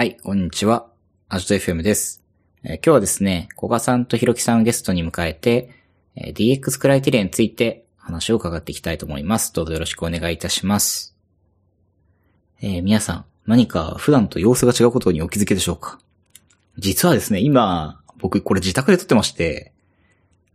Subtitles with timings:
[0.00, 0.86] はい、こんにちは。
[1.28, 2.22] アジト FM です。
[2.64, 5.74] えー今日はですね、古賀さんとひろきさんをゲストに迎えて、
[6.16, 9.52] えー DX クライテリアについて話を伺っていきたいと思います。
[9.52, 11.14] どうぞよろしくお願いいたします。
[12.62, 15.98] えー皆さん、何か普段と様子が違うことにお気づきでしょうか？
[16.78, 19.74] 実はですね、今、僕これ自宅で撮ってまして、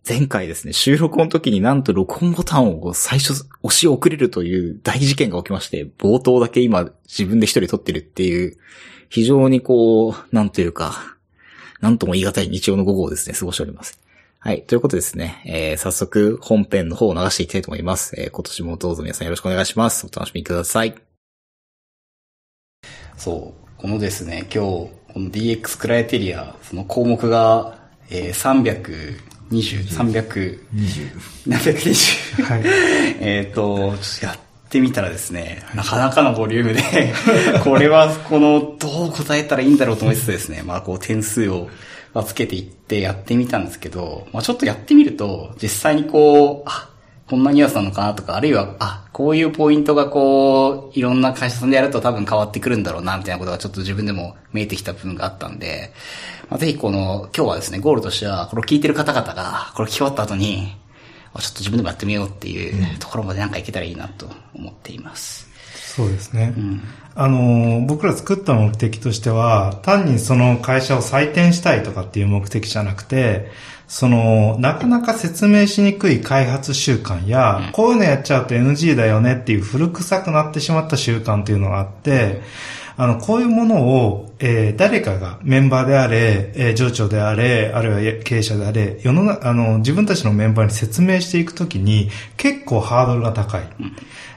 [0.10, 8.58] 前回ですね、収録の時になんと録音ボタンを最初押し遅れるという大事件が起きまして、冒頭だけ今自分で一人撮ってるっていう、
[9.16, 11.16] 非常にこう、なんというか、
[11.80, 13.98] なんとも言い難い日曜の午後をですね、過ごしております。
[14.40, 14.64] はい。
[14.64, 18.14] ということでですね、えー、早速本編の方を流していきたいと思います。
[18.20, 20.06] えー、今年もどうぞ皆さんよろしくお願いします。
[20.06, 20.96] お楽しみください。
[23.16, 29.18] そう、このですね、今日、この DX クライテリア、その項目が、えー、320、
[29.50, 30.60] 300、
[31.48, 32.44] 720。
[32.44, 32.64] はい。
[33.24, 37.14] えっと、ちょっとやっってみたらですね、なかなかのボリュームで、
[37.64, 41.70] これは、この、どう答えたらいいんだろうと思いつつですね、まあ、こう、点数を
[42.14, 46.90] まつけていってやってみたんですけど、まあ、ちょっとやってみると、実際にこう、あ、
[47.30, 55.92] こんなニュアンスなのかなとか、あるいは、あ、こういうポイントがこう、いろんな会社さんでやると多分変わってくるんだろうな、みたいなことがちょっと自分でも見えてきた部分があったんで、
[56.50, 60.76] まあ、ぜひこの、今日はですね、ゴールとしては、これを聞いてる方々が、これ聞き終わった後に、
[61.42, 65.48] ちょっと自分でもやってみようっていうところまでなんかいけたらいいなと思っています。
[65.96, 66.54] そうですね。
[66.58, 66.82] うん。
[67.16, 73.50] あのー、僕ら作った目的としては、単にその会社を採点したいとかっていう目的じゃなくて、
[73.88, 82.42] その、なかなか説明しにくい開発習慣や、こういうのやっちゃうと NG だよねっていう古臭くなってしまった習慣っていうのがあって、
[82.98, 93.62] あの、こういうものを、えー誰かがメンバーであれ、えー上長であれ、あるいは経営者であれ、世の中、あの、自分たちのメンバーに説明していくときに、結構ハードルが高い。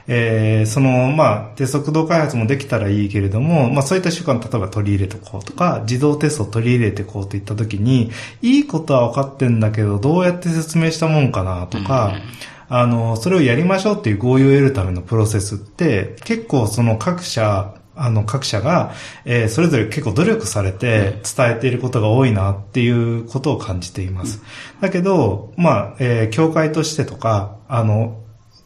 [0.07, 12.13] えーその、まあ、低速度開発もできたらいいけれども、まあそういった習慣を例えば取り入れていこうとか、自動テストを取り入れていこうといったときに、いいことは分かってんだけど、どうやって説明したもんかなとか、
[12.71, 18.93] あの、それをやりましょうっていう合意を得るためのプロセスって、結構その各社、あの各社が、
[19.25, 24.41] えーそれぞれ結構努力されて伝えていることが多いなっていうことを感じています。
[24.79, 28.19] だけど、まあ、えー協会としてとか、あの、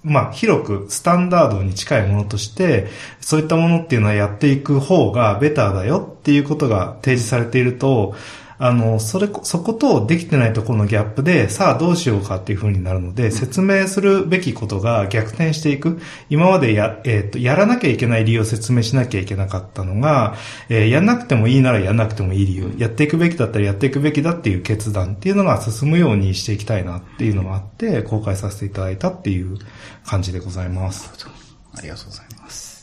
[0.04, 2.88] まあ、広くスタンダードに近いものとして、
[3.22, 8.14] そういったものっていうのはやっていく方がベターだよっていうことが提示されていると、
[8.58, 16.00] あの、それこ、そことできてないところのギャップで、さあどうしようかっていう風になるので、説明するべきことが逆転していく。
[16.30, 20.36] 今までや、えっ、と、やらなきゃいけない理由を説明しなきゃいけなかったのが、
[20.70, 29.58] えーやんなくてもいいならやんなくてもいい理由、やっていくべきだったらやっていくべきだっていう決断っていうのが進むようにしていきたいなっていうのがあって、公開させていただいたっていう
[30.06, 31.12] 感じでございます。
[31.76, 32.74] ありがとうございます。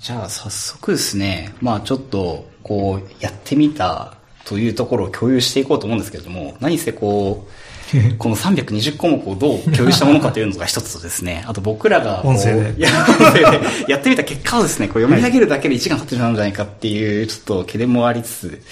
[0.00, 4.16] じゃあ早速ですね、まあちょっとこうやってみた
[4.50, 7.50] というところを共有していこうと思うんですけれども、何せこう、
[8.18, 18.62] この320項目をどう共有したものかというのが一つとですね、あと僕らがこう音声でいやってみた結果をですね、こう読み上げるだけで1時間経ってしまうんじゃないかっていう、ちょっと懸念もありつつ、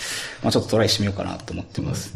[0.43, 2.15] まあちょっとトライしてみようかなと思ってます。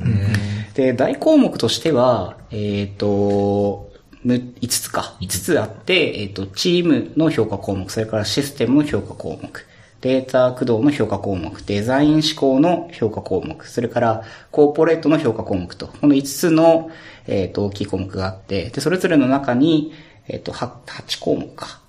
[0.74, 3.92] で、大項目としては、えっ、と、
[4.24, 5.16] む5つか。
[5.20, 9.66] 5つあって、えっ、と、チームの評価項目、それからシステムの評価項目、
[10.02, 16.90] データ駆動の評価項目、デザイン思考の評価項目、それからコーポレートの評価項目と、この5つの、
[17.28, 19.92] えっ、と、大きい項目があって、で、それぞれの中に、
[20.26, 21.80] えっ、と、8, 8項目か。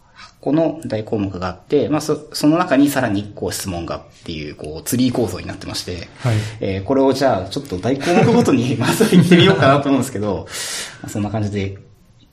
[0.41, 10.45] 8個の大項目があって、まあ、そ、その中にさらに1個質問がっていう、こう、ツリー構造になってまして、はいえーこれをじゃあ、ちょっと大項目ごとに、まずは行ってみようかなと思うんですけど、
[11.01, 11.79] まあそんな感じで行っ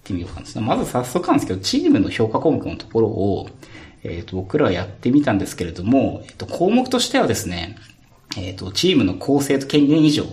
[0.04, 0.60] てみようかな。
[0.60, 3.48] まず早速なんですけど、チームの評価項目のところを、
[4.02, 7.76] えっ、と、僕らはやってみたんですけれども、えっ、と、項目としてはですね、
[8.36, 10.24] えっ、と、チームの構成と権限以上、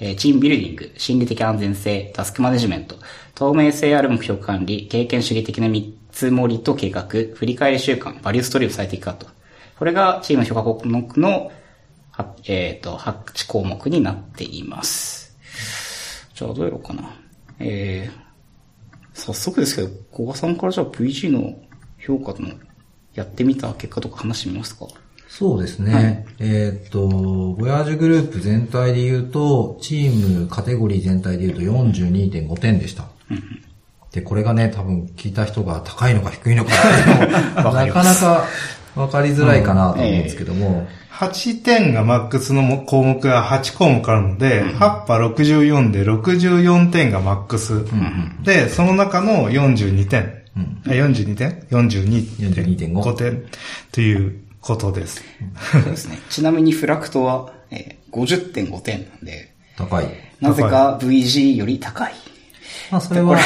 [0.00, 2.96] えチームビルディング、心理的安全性、タスクマネジメント、
[3.34, 9.26] 透明性ある目標管理、経験主義的な見積もりと計画、振り返り習慣、バリューストリーム最適化と。
[9.78, 11.52] これがチーム評価項目の、
[12.46, 15.36] えっ、と、8項目になっています。
[16.34, 17.10] じゃあ、どうやろうかな。
[17.60, 21.56] えー、早速ですけど、小賀さんからじゃあ VG の
[21.98, 22.50] 評価の
[23.14, 24.86] やってみた結果とか話してみますか？
[25.28, 25.94] そうですね。
[25.94, 27.08] はいえーっと、
[27.60, 33.06] ボヤージュグループ全体で言うと、チームカテゴリー全体で言うと42.5点でした。
[34.12, 37.26] で、これがね、多分聞いた人が高いのか低いのかってい
[37.56, 38.44] うのも なかなか
[38.94, 47.84] 分かりづらいかなと思うんですけども、8点がマックスの項目が8項目あるので、8波64で64点がマックス。
[48.44, 50.43] で、その中の42点。
[50.56, 53.44] あ42点 ?42.5 42.5点
[53.92, 55.22] ということです。
[55.72, 56.18] そうですね。
[56.30, 60.06] ちなみにフラクトは、えー50.5点なんで、高い。
[60.40, 62.12] なぜか VG より高い。
[62.90, 63.36] まあ、それは、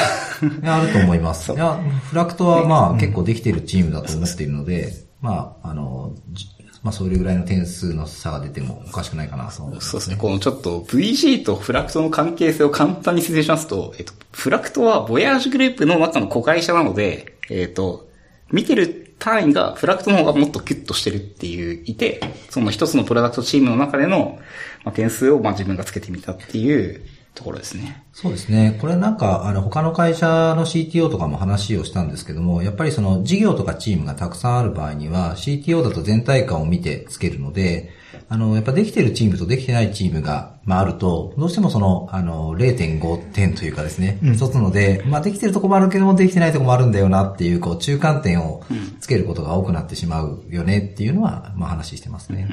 [0.65, 1.53] あると思います。
[1.55, 6.47] いや、フラクトはまあ、結構できているチームだと思っているので、まあ、あの、じ
[6.83, 10.17] まあ、それぐらいの点数の差が出てもおかしくないかな、そうそうですね。
[10.17, 18.09] このちょっと VG とフラクトの関係性を簡単に説明しますと、えっと、フラクトはボヤージュグループの中の子会社なので、えっと、
[18.53, 22.21] 見てる単位がフラクトの方がもっとキュッとしてるっていう、いて、
[22.51, 24.39] その一つのプロダクトチームの中での、
[24.85, 27.03] まあ、点数をまあ自分がつけてみたっていう
[27.39, 28.05] ところですね。
[28.13, 28.77] そうですね。
[28.81, 30.27] これなんか、あの、他の会社
[30.57, 37.91] の CTO とかも話をしたんですけども、やっぱりその事業とかチームがたくさんある場合には、CTO だと全体感を見てつけるので、
[38.29, 48.65] あの、やっぱできてるチームとできてないチームが、まああると、どうしてもその、あの、0.5点というかですね、一つので、まあできてるとこもあるけども、できてないとこもあるんだよなっていう、こう、中間点を
[48.99, 52.49] つけることが多くなってしまうよねっていうのは、まあ話してますね。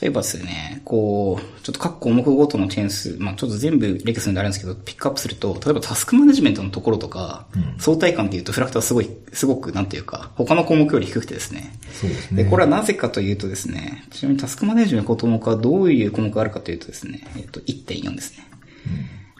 [0.00, 7.46] 例えばですね、こう、ちょっと各項目ごとの点数、まあちょっと全部レクスになるんですけど、ピックアップすると、例えばタスクマネジメントのところとか、
[7.78, 11.72] 相対感で言うとフラクトはすごい、すごく、なんていうか、他の項目より低くてですね。
[11.92, 12.44] そうですね。
[12.44, 18.48] で、これはなぜかというとですね、ちなみにタスクマネジメントの項目はどういう項目があるかというとですね、えっと、1.4ですね。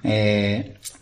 [0.05, 0.98] えー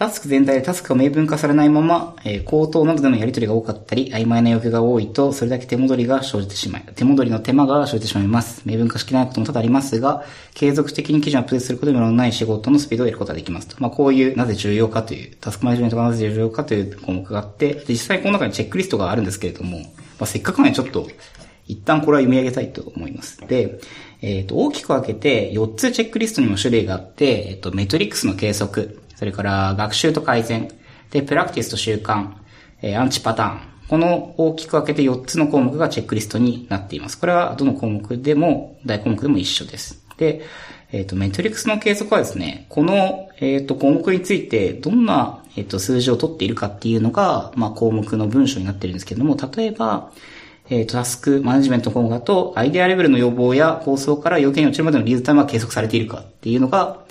[0.00, 8.62] タスク全体でタスクが明文化されないまま、えー口頭などでのやり取りが多かったり、曖昧な要求が多いと、それだけ手戻りが生じてしまい、手戻りの手間が生じてしまいます。
[8.64, 10.24] 明文化しきれないことも多々ありますが、
[10.54, 13.76] 継続的に記事をアップデートすることで無駄のない仕事のスピードを得ることができますと。
[13.78, 19.84] まあ、こういう、なぜ重要かという、タスクマネジメントがなぜ重要かという項目があって、で実際この中にチェックリストがあるんですけれども、ま
[20.20, 21.08] あ、せっかくなのでちょっと、
[21.66, 23.46] 一旦これは読み上げたいと思います。
[23.46, 23.80] で、
[24.22, 30.70] えっ、と、大きく分けて4つチェックリストにも種類があって、えっ、と、メトリックスの計測、それから学習と改善、
[31.10, 32.30] で、プラクティスと習慣、
[32.80, 33.60] えアンチパターン。
[33.86, 37.20] この大きく分けて4つの項目がチェックリストになっています。
[37.20, 40.02] これはどの項目でも、大項目でも一緒です。
[40.16, 40.40] で、
[40.90, 50.12] えっ、と、メトリックスの計測はですね、この、えっ、と、項目について、どんな、えっ、と、数字を取っているかっていうのが、まあ、項目の文章になってるんですけれども、例えば、
[50.70, 57.04] えっ、と、タスクマネジメント項目だと、アイデアレベルの要望や構想から要件に落ちるまでのリードタイムが計測されているかっていうのが、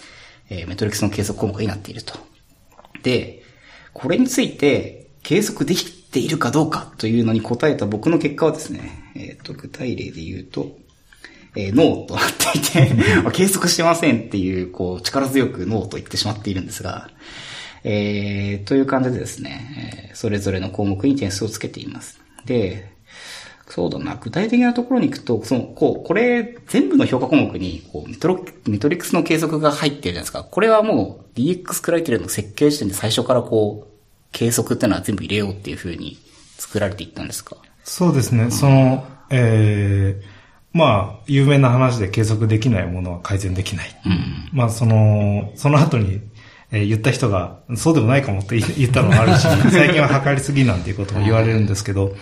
[0.49, 2.13] えーメトリックスの計測項目になっていると。
[3.03, 3.43] で、
[3.93, 10.77] これについて計測できているかどうかというのに答えた僕の結果はですね、えっ、と、具体例で言うと、
[11.55, 12.91] えーノーとなっていて、
[13.33, 17.09] 計測してませんっていう、こう、力強くノーと言ってしまっているんですが、
[17.83, 22.19] えー、という感じでですね、えーそれぞれの項目に点数をつけています。
[22.45, 22.91] で、
[23.69, 30.43] そうだな、具体的なところに行くと、その、こう、これ、全部の評価項目に、こう、メトロ、メトリックスの計測が入ってるじゃないですか。
[30.43, 33.89] これはもう、DX クライテリアの設計時点で最初からこう、
[34.31, 36.17] 計測ってのは全部入れようっていう風に
[36.57, 37.57] 作られていったんですか？
[37.83, 38.49] そうですね。
[38.51, 40.23] その、えー、
[40.73, 43.89] まあ、有名な話で計測できないものは改善できない。
[44.51, 46.21] まあ、その、その後に、
[46.71, 52.15] えー言った人が、そうでもないかもって言言ったのもあるし、 最近は測りすぎなんていうことも言われるんですけど、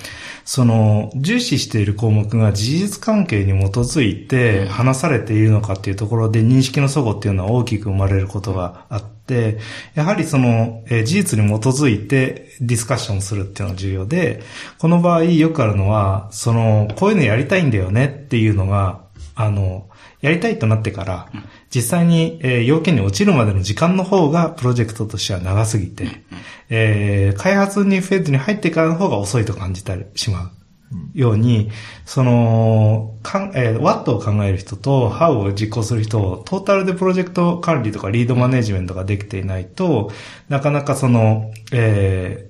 [0.47, 9.57] その、重視している項目が事実関係に基づいて話されているのかっていうところで認識の齟齬っていうのは大きく生まれることがあって、
[9.93, 14.41] やはりその、えー事実に基づいてディスカッションするっていうのが重要で、
[14.77, 19.01] この場合よくあるのは、その、こういうのやりたいんだよねっていうのが、
[19.35, 19.89] あの、
[20.21, 21.29] やりたいとなってから、
[21.73, 26.07] 実際に、えー要件に落ちるまでの時間の方がプロジェクトとしては長すぎて、
[26.69, 30.56] えー開発にフェーズに入ってからの方が遅いと感じたりしまう。
[31.13, 31.69] ように、
[32.05, 40.11] その、かん、えー、what を考える人と how を実行する人をトータルでプロジェクト管理とかリードマネジメントができていないと、
[40.49, 42.47] なかなかその、えー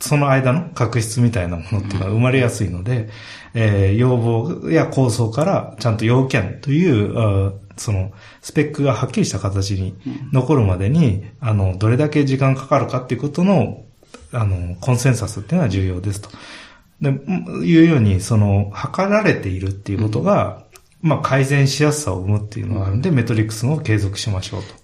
[0.00, 3.08] その間の確執みたいなものっていうのは生まれやすいので、
[3.54, 9.94] えー要望や構想からちゃんと要件という、その、スペックがはっきりした形に
[10.32, 13.84] 残るまでに、あの、どれだけ時間かかるかっていうことの、
[14.32, 16.30] あの、コンセンサスっていうのは重要ですと。
[17.00, 20.64] で、うんいうように、その、測られているっていうことが、
[21.02, 24.74] まあ、改善しやすさを生むっていうのがあるんで、メトリックスを継続しましょうと。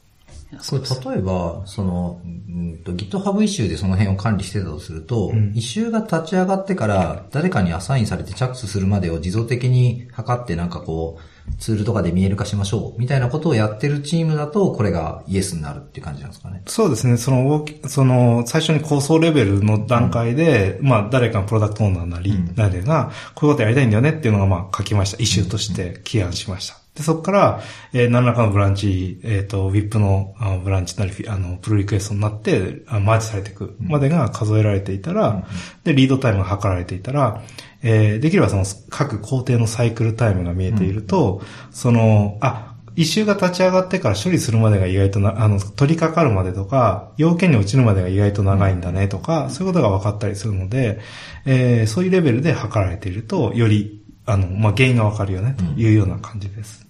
[0.69, 5.53] これ例えば、その、うんと GitHub イシューでその辺を管理してたとすると、ん。
[5.55, 16.63] イシューが立ち上がってから誰かにアサインされて着手するまでを自動的に測ってなんかこう、ツールとかで見える化しましょうみたいなことをやってるチームだと、これがイエスになるっていう感じなんですかね。
[16.67, 17.17] そうですね。
[17.17, 25.23] そのその、最初に構想レベルの段階で、まあ、誰かのプロダクトオーナーなり、うん誰が、こういうことやりたいんだよねっていうのが、まあ、書きました。
[25.23, 26.83] イシューとして起案しました。
[26.95, 27.61] で、そこから、
[27.95, 35.47] えー何らかのブランチ、えっ、と、WIP のあのブランチなり、あの、プルリクエストになって、あマージされていくまでが数えられていたら、
[35.85, 37.43] で、リードタイムが測られていたら、
[37.83, 51.01] えーできればその各工程のサイクルタイムが見えていると、その、あ、一周が立ち上がってから処理するまでが意外とな、あの、取り掛かるまでとか、要件に落ちるまでが意外と長いんだねとか、そういうことが分かったりするので、
[51.47, 56.87] えーそういうレベルで測られていると、より、あの、まあ、原因が分かるよね、というような感じです。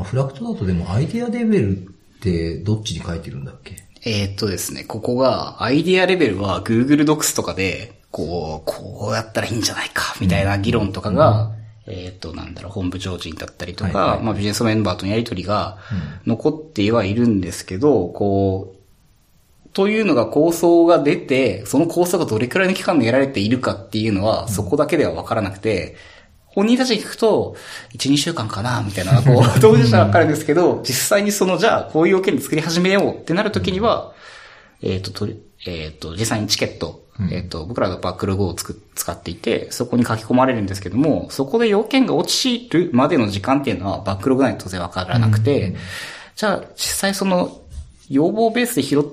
[0.00, 1.80] あフラクトだとでもアイデアレベルっ
[2.20, 3.76] てどっちに書いてるんだっけ？
[4.06, 11.50] えーっとですね、ここが、アイディアレベルは Google Docs とかで、こう、こうやったらいいんじゃないか、みたいな議論とかが、
[11.88, 14.16] えーっと、なんだろう、本部上人だったりとか、はい。
[14.18, 14.22] はい。
[14.22, 15.78] まあビジネスメンバーとのやりとりが
[16.24, 18.76] 残ってはいるんですけど、こ
[19.66, 25.96] う、というのが構想が出て、その構想がどれくらいの期間でやられているかっていうのは、そこだけではわからなくて、
[26.46, 27.56] 本人たちに聞くと、
[27.94, 34.12] 1、2週間かな、みたいな、こう、 当事者はわかるんですけど、実際にその、じゃあ、こういう要件で作り始めようってなるときには、
[34.80, 45.76] えっ、と、とり、えっ、と、実際にチケット、えっ、と、僕らがバックログをつく使っていて、そこに書き込まれるんですけども、そこで要件が落ちるまでの時間っていうのは、バックログないと当然わからなくて、
[46.34, 47.60] じゃあ、実際その、
[48.10, 49.04] 要望ベースで拾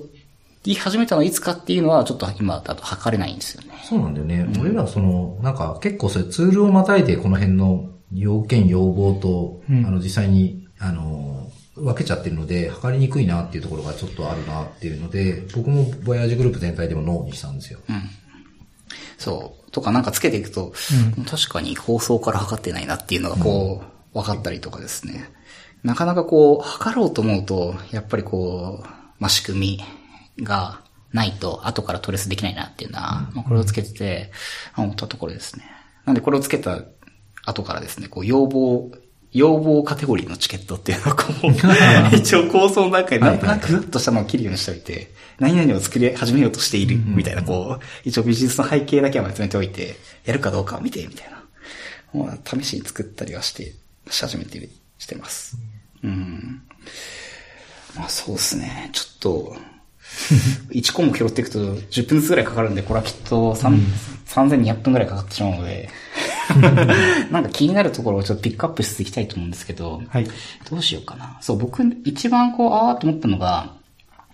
[0.64, 3.68] い始めたのはいつかっていうのは、ちょっと今だと測れないんですよね。
[3.84, 4.48] そうなんだよね。
[4.60, 11.41] 俺らその、なんか結構それツールをまたいでこの辺の要件要望と、うんあの実際に、あの、
[11.82, 17.80] 分けちゃってるので、測りにくいなっていうところがちょっとあるなっていうので、僕もボヤージュグループ全体でもノーにしたんですよ。
[19.18, 19.70] そう。
[19.72, 20.72] とかなんかつけていくと、
[21.28, 23.82] 確かに放送から測ってないなっていうのがこ
[24.14, 25.30] う、分かったりとかですね。
[25.82, 29.80] なかなかこう、測ろうと思うと、やっぱりこう、まあ、仕組
[30.38, 34.30] みがないと、後からトレースできないなっていうのは、まあ、これをつけてて、
[34.74, 35.64] あ思ったところですね。
[36.04, 36.80] なんでこれをつけた
[37.44, 38.90] 後からですね、こう、要望、
[39.32, 41.46] 要望カテゴリーのチケットっていうのをこう、
[42.16, 52.38] 一応構想の中でなんとなくふっとしたのを切るようにしておいて、何々を作り始めようとしているみたいな、こう、一応ビジネスの背景だけはまとめておいて、やるかどうかを見て、みたいな。
[52.44, 53.74] 試しに作ったりはして、
[54.10, 55.56] し始めてる、してます。
[56.04, 56.62] うん。
[57.96, 58.90] まあそうですね。
[58.92, 59.56] ちょっと、
[60.70, 63.80] 1項目拾っていくと10分ずつぐらいかかるんで、これはきっと3
[64.26, 65.88] 3200分ぐらいかかってしまうので、
[67.30, 70.26] なんか気になるところをちょっとピックアップしていきたいと思うんですけど、はい。
[70.70, 71.38] どうしようかな。
[71.40, 73.74] そう、僕、一番こう、あーと思ったのが、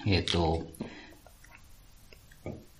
[0.06, 0.62] えっ、と、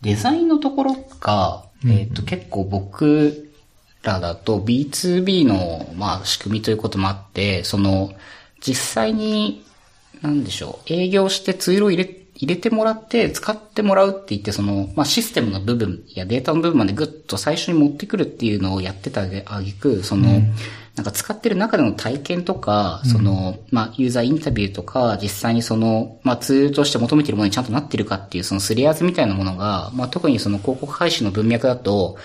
[0.01, 3.51] デザインのところが、えっ、と、結構僕
[4.03, 8.13] らだと B2B の、まあ、仕組みということもあって、その、
[8.61, 9.65] 実際に、
[10.23, 20.41] なんでしょう、営業してツールを入れ、入れてもらって、使ってもらうって言って、その、まあ、システムの部分やデータの部分までぐっと最初に持ってくるっていうのをやってたあげく、その、
[20.95, 32.17] なんか使ってる中での体験とか、その、まあ、ユーザーインタビューとか、実際にその、まあ、ツールとして求めてるものにちゃんとなってるかっていう、そのすり合わせみたいなものが、まあ、特にその広告配信の文脈だと、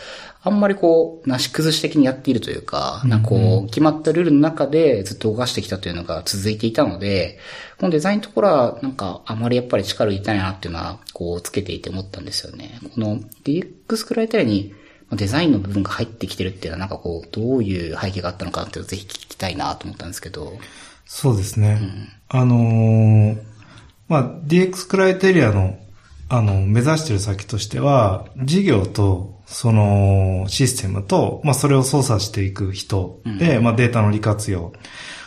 [0.46, 7.40] あんまりこう、なし崩し的にやっているというか、なんかこう、決まったルールの中でずっと動かしてきたというのが続いていたので、
[7.78, 12.78] このデザインのところは、なんか、あまりやっぱり力を入れたいなっていうのは、こう、つけていて思ったんですよね。
[12.94, 14.74] この DX クライテリアに、
[15.10, 20.58] まあデザインの部分が入ってきてるっていうのは、なんかこう、どういう背景があったのかなっていうのをぜひ聞きたいなと思ったんですけど。
[21.06, 21.80] そうですね。
[22.28, 23.38] あのー
[24.08, 25.78] まあ、DX クライテリアの、
[26.30, 34.74] あの、目指してる先としては、事業と、その、システムと、まあ、それを操作していく人で、まあ、データの利活用。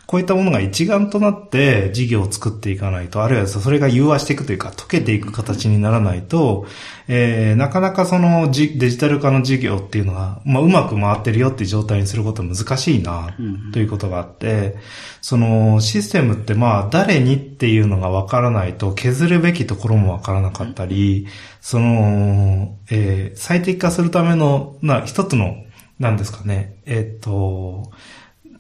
[0.07, 6.67] こういったものが一丸となって事業を作っていかないと、あるいはそれが融和していくというか、溶けていく形にならないと、
[7.09, 13.35] えー、なかなかそのじデジタル化の事業っていうのが、まあ、うまく回ってるよっていう状態にすることは難しいな、
[13.73, 14.77] ということがあって、
[15.21, 21.27] そのシステムってまあ、誰にっていうのがわからないと削るべきところもわからなかったり、
[21.61, 25.57] その、えー、最適化するための、な、一つの、
[25.99, 27.91] なんですかね、えっ、と、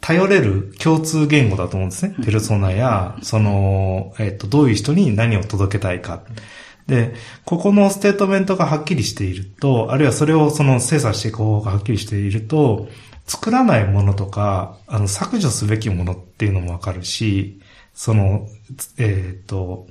[0.07, 2.15] 頼れる共通言語だと思うんですね。
[2.25, 6.23] ペルソナや、その、えっ、と、どういう人に何を届けたいか。
[6.87, 7.13] で、
[7.45, 12.87] ここのステートメントがはっきりしていると、あるいはそれをその精査していく方法がはっきりしていると、
[13.27, 17.61] 作らないものとか、あの、削除すべきものっていうのもわかるし、
[17.93, 18.47] その、
[18.99, 19.89] えっ、と、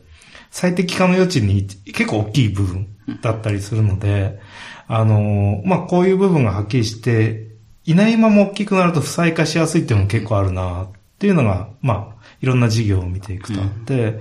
[0.50, 2.88] 最適化の余地に結構大きい部分
[3.22, 4.40] だったりするので、
[4.88, 7.45] あの、まあ、こういう部分がはっきりして、
[7.86, 10.88] いないまま大きくなると負債化しやすいっていうのも結構あるなっ
[11.20, 14.20] ていうのが、まあ、いろんな事業を見ていくとあって、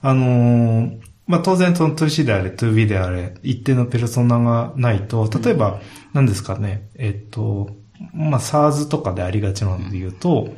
[0.00, 5.80] あのーまあ、当然その 2C であれ 2B であれ、一定のペルソナがないと、例えば、
[6.12, 7.70] 何ですかね、えっと、
[8.12, 10.52] まあ、SARS とかでありがちなので言うと、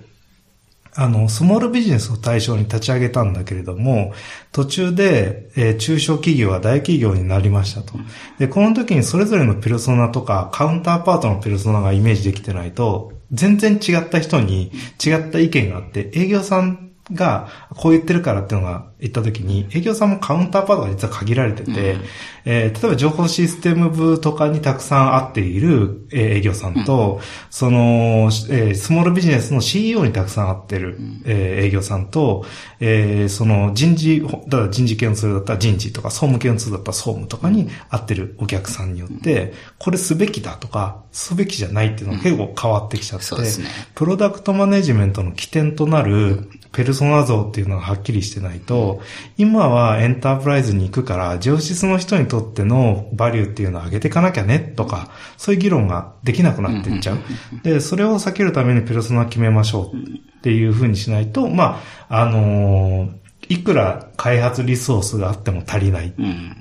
[0.96, 4.12] あの、スモールビジネスを対象に立ち上げたんだけれども、
[4.52, 7.94] 途中で、えー中小企業は大企業になりましたと。
[8.38, 14.70] で、この時にそれぞれのペルソナとか、カウンターパートのペルソナがイメージできてないと、全然違った人に
[15.04, 21.96] 違った意見があって、営業さんがこう言ってるからっていうのが言った時に、営業さんもカウンターパートが実は限られてて、
[22.44, 27.20] えー例えば情報システム部とかにたくさん会っているえー営業さんと、
[27.50, 32.44] その、えースモールビジネスの CEO にたくさん会ってる、えー営業さんと、
[32.80, 43.68] えーその人事、だから人事系のツールだったら人事とか、総務系のツールだったら総務とかに会ってるお客さんによって、これすべきだとか、すべきじゃないっていうのが結構変わってきちゃって、そうですね。
[43.94, 49.00] プロダクトマネジメントの起点となるペルソナ像っていうのがはっきりしてないと、
[49.38, 57.18] 今はエンタープライズに行くから、上質の人にとってのバリューっていうのを上げていかなきゃねとか、そういう議論ができなくなっていっちゃう。
[57.62, 66.14] で、それを避けるためにペルソナ決めましょうっていうふうにしないと、まあ、あのーいくら開発リソースがあっても足りない。
[66.18, 66.56] うん。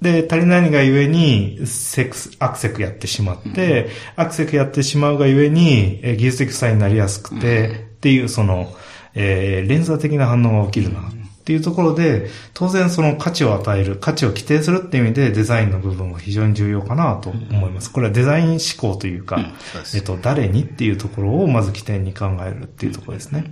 [0.00, 8.74] で、足りないがゆえに、セクス、アクセクやってしまって、アクセクやってしまうがゆえに、えー技術的負債になりやすくて、っていう、その、
[9.14, 11.00] えー連鎖的な反応が起きるな。
[11.46, 17.92] っていうところで、当然その価値を与える、価値を規定するっていう意味でデザインの部分は非常に重要かなと思います。
[17.92, 19.36] これはデザイン思考というか、
[19.72, 23.44] そうですえっと、誰にっていうところをまず起点に考えるっていうところですね。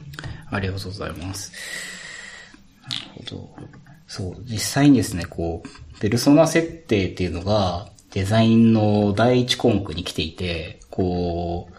[0.50, 1.52] ありがとうございます。
[2.82, 2.96] なる
[3.30, 3.50] ほど。
[4.08, 11.74] そう、実際にですね、こう、ペルソナ設定っていうのが、デザインの第一項目に来ていて、こう、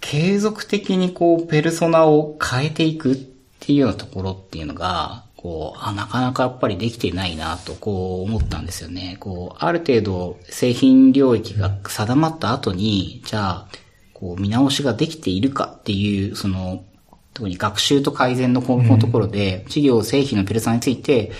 [0.00, 3.37] 継続的にこう、ペルソナを変えていく
[3.68, 9.18] っていうようなところっていうのが、こう、あ、なかなかやっぱりできてないなと、こう思ったんですよね。
[9.20, 13.68] こう、ある程度製品領域が定まった後に、じゃあ、
[14.14, 16.82] こう見直しができているかっていう、その、
[17.34, 21.30] 特に学習と改善の項目のところで、事業製品のペルソナについて、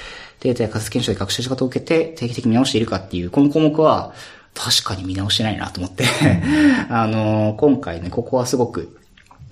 [0.40, 4.12] データや仮説検証で学習し方を受けて定期的に見直しているかっていう、この項目は、
[4.52, 6.04] 確かに見直してないなと思って、
[6.90, 8.98] あの、今回ね、ここはすごく、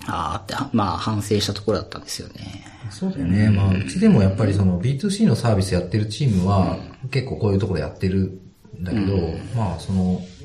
[0.06, 2.75] あーって、まあ反省したところだったんですよね。
[2.90, 3.50] そうだよね。
[3.50, 6.78] まあ、うちでもやっぱりその B2C のサービスやってるチームは、
[7.10, 8.40] 結構こういうところやってる
[8.78, 9.16] んだけど、
[9.56, 10.36] まあ、その、うん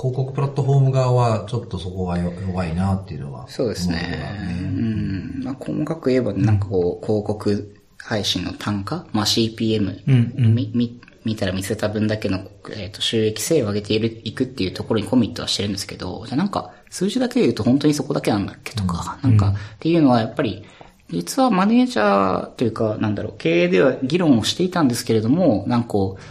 [0.00, 3.48] 広告プラットフォーム側はちょっとそこがよ弱いなっていうのは。
[3.48, 4.38] そうですね。
[4.62, 5.40] うん。
[5.42, 9.06] まあ、細かく言えば、なんかこう、広告配信の単価？
[9.10, 10.54] まあ、CPM、うんうん。
[10.54, 20.64] み、み、見たら見せた分だけの、えっ、と、収益性を上げている、いくっていうところにコミットはしてるんですけど、じゃあなんか、数字だけで言うと本当にそこだけなんだっけとか、なんか、っていうのはやっぱり、
[21.10, 26.22] 実はマネージャーというか、なんだろう、経営では議論をしていたんですけれども、なんかこう、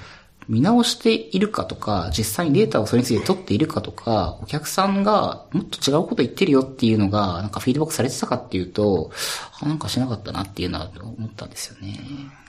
[0.48, 9.12] 見直しているかとか、実際にデータをそれについて取っているかとか、お客さんがもっと違うこと言ってるよっていうのが、なんかフィードバックされてたかっていうと、
[9.62, 12.00] なんかしなかったなっていうのは思ったんですよね。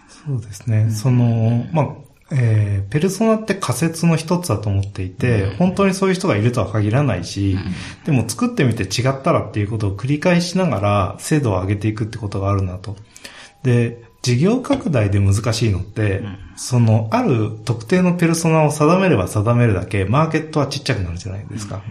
[0.08, 0.90] そうですね。
[0.90, 1.88] その、まあ、
[2.30, 7.58] えーペルソナって仮説の一つだと思っていて、本当にそういう人がいるとは限らないし、
[8.04, 12.96] でも作ってみて違ったらっていうことを繰り返しながら精度を上げていくってことがあるなと。
[13.62, 16.22] で、事業拡大で難しいのって、
[16.56, 21.82] その、ある特定のペルソナを定めれば定めるだけ、マーケットはちっちゃくなるじゃないですか。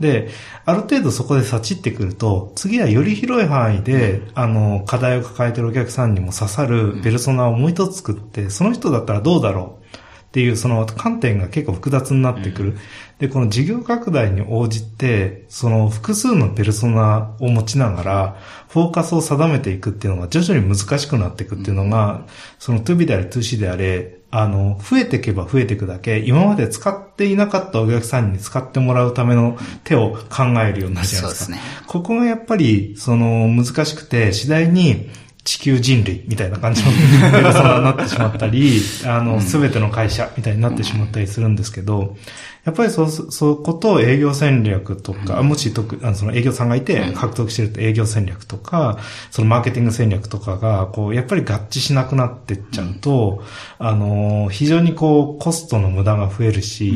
[0.00, 0.28] で、
[0.64, 9.97] ある程度そこで立ちってくると、次はより広い範囲で、あの、課題を抱えてるお客さんにも刺さるペルソナをもう一つ作って、その人だったらどうだろう
[10.28, 12.78] っていう、その観点が結構複雑になってくる。
[13.18, 18.36] で、この事業拡大に応じて、その複数のペルソナを持ちながら、
[18.68, 22.26] フォーカスを定めていくっていうのが徐々に難しくなっていくっていうのが、
[22.58, 31.46] その 2B であれ 2C であれ、あの、増えていけば増えていくだけ、今まで使っていなかったお客さんに使ってもらうための手を考えるようになるじゃないですか。
[31.46, 35.08] そうですねここがやっぱり、その、難しくて、次第に、
[35.48, 36.90] 地球人類みたいな感じの
[37.32, 42.18] ペルソナになってしまったり、 あの、すべての会社みたいになってしまったりするんですけど、
[42.66, 48.98] やっぱりそう、そこと営業戦略とか、もし特、あのその営業さんがいて獲得してると営業戦略とか、
[49.30, 53.42] そのマーケティング戦略とかが、こう、やっぱり合致しなくなってっちゃうと、
[53.78, 56.92] あの、非常にこう、コストの無駄が増えるし、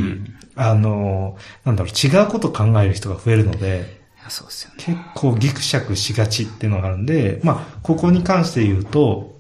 [0.57, 4.77] あの、なんだろう、違うことを考える人が増えるので、そうですよね。
[4.79, 9.33] 結構ギクシャクしがちっていうのがあるんで、まあ、ここに関して言うと、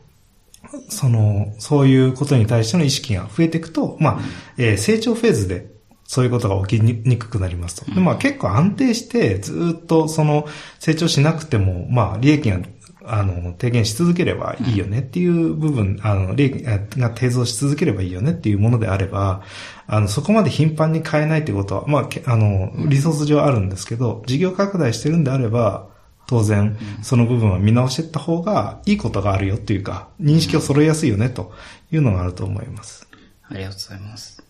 [0.89, 4.21] その、そういうことに対しての意識が増えていくと、まあ、
[4.57, 5.73] えー成長フェーズで
[6.13, 7.91] そういうことが起きにくくなりますと。
[7.91, 10.47] で、まあ結構安定してずっとその
[10.79, 12.61] 成長しなくても、まあ利益が、
[13.07, 19.43] あの、低減し続ければいいよねっていう部分、あの、利益が低増し続ければいいよねっていうものであれば、
[19.87, 25.89] あの、そこまで頻繁に変えないってことは、まあ、けあの、リソース上あるんですけど、事業拡大してるんであれば、
[26.27, 31.53] 当然、その部分は見直していった方がいいことがあるよっていうか、認識を揃えやすいよねと
[31.91, 33.07] いうのがあると思います。
[33.49, 34.43] ありがとうございます。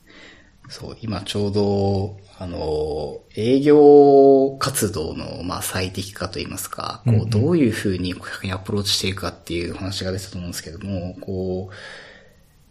[0.69, 11.75] そう、今ちょうど、あの、営業活動の、まあ、最適化といいますか、こう、どういうふうに顧客にアプローチしていくかっていう話が出てたと思うんですけども、こう、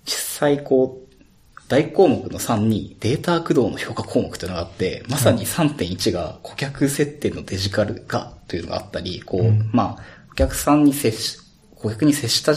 [0.04, 10.04] 実際こう、大項目の3にデータ駆動の評価項目というのがあって、まさに3.1が顧客設定のデジカル化というのがあったり、こう、まあ、
[10.34, 11.40] お客さんに接し、
[11.76, 12.52] 顧客に接した、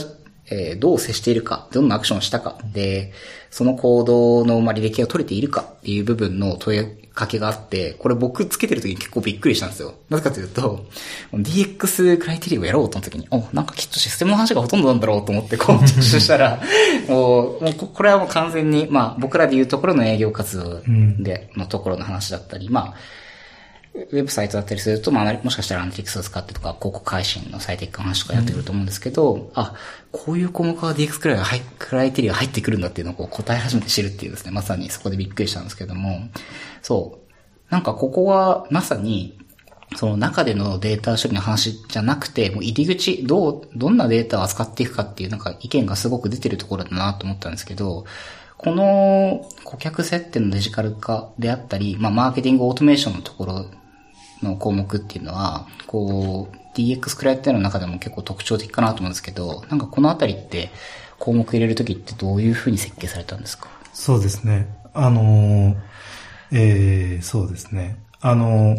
[0.50, 3.12] えーどう接しているか、どんなアクションをしたか、で、
[3.50, 9.94] その行動のまあ履歴が取れているかっていう部分の問いかけがあって、これ僕つけてる時に結構びっくりしたんですよ。
[10.10, 10.84] なぜかというと、
[11.32, 16.60] DX クライテリアをやろうと思った時に、お、なんかきっとシステムの話がほとんどなんだろうと思って、こう、着手したら、
[17.08, 20.80] もうもうここれはもう完全に、まあ僕らで言うところの営業活動
[21.20, 22.94] で、のところの話だったり、まあ、
[23.94, 29.74] ウェブサイトだったりすると、まあ、もしかしたらアナリティクスを使ってとか、広告配信の最適化の話とかやってくると思うんですけど、あ、
[30.10, 36.28] こういう項目が DX クライが入クライテリアが入ってくるんだっていうのをこう答え始めて知るっていうですね、まさにそこでびっくりしたんですけども、
[36.82, 37.72] そう。
[37.72, 39.38] なんかここはまさに、
[39.96, 48.06] その中でのデータ処理の話じゃなくて、もう入り口、どう、どんなデータを扱っていくかっていうなんか意見がすごく出てるところだなと思ったんですけど、
[48.56, 53.66] この顧客設定のデジカル化であったり、まあマーケティングオートメーションのところ
[54.42, 60.70] の項目っていうのは、こう、DX クライテリアの中でも結構特徴的かなと思うんですけど、なんかこのあたりって
[61.18, 63.68] 項目入れるときってどういうふうに設計されたんですか？
[63.92, 64.66] そうですね。
[64.92, 65.76] あのー
[66.50, 68.02] えーそうですね。
[68.20, 68.76] あの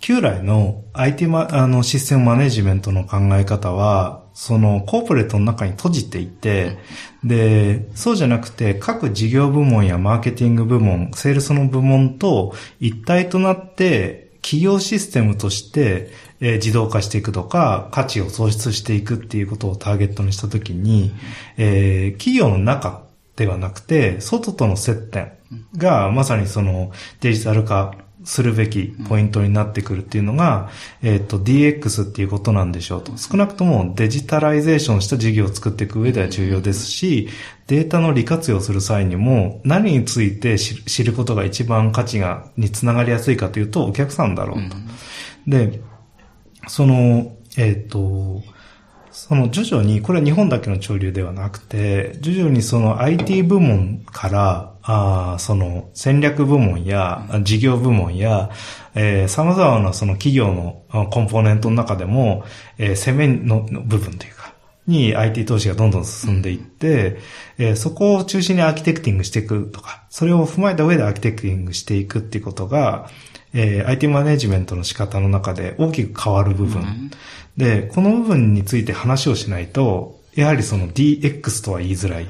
[0.00, 6.78] 旧来の IT マあのシステムマネジメントの考え方は、そのコーポレートの中に閉じていて、
[7.24, 16.08] で、そうじゃなくて各事業部門やマーケティング部門、セールスの部門と一体となって企業システムとして、
[16.40, 21.12] えー自動化していくとか、価値を創出していくっていうことをターゲットにしたときに、
[21.58, 23.02] えー企業の中
[23.36, 25.32] ではなくて、外との接点
[25.76, 30.70] がまさにそのデジタル化するべきポイントになってくるっていうのが、
[31.02, 33.16] えっ、と、DX っていうことなんでしょうと。
[33.16, 37.28] 少なくとも digitalization した事業を作っていく上では重要ですし、
[37.68, 44.76] データの利活用する際にも何について知知ることが一番価値が、につながりやすいかというと、お客さんだろうと。
[45.46, 45.80] で、
[46.66, 48.42] その、えっ、と、
[49.10, 58.48] その徐々に、これは日本だけの潮流ではなくて、徐々にその IT 部門から、あーその戦略部門やあ事業部門や、
[58.94, 62.42] えー様々なその企業のあコンポーネントの中でも、
[62.78, 64.54] えー攻めのの部分というか、
[64.86, 67.18] に IT 投資がどんどん進んでいって、
[67.58, 73.10] えーそこを中心にアーキテクティングしていくとか、それを踏まえた上でアーキテクティングしていくっていうことが、
[73.52, 77.10] えー IT マネジメントの仕方の中で大きく変わる部分。
[77.58, 82.26] で、この部分について話をしないと、やはりその DX とは言いづらい。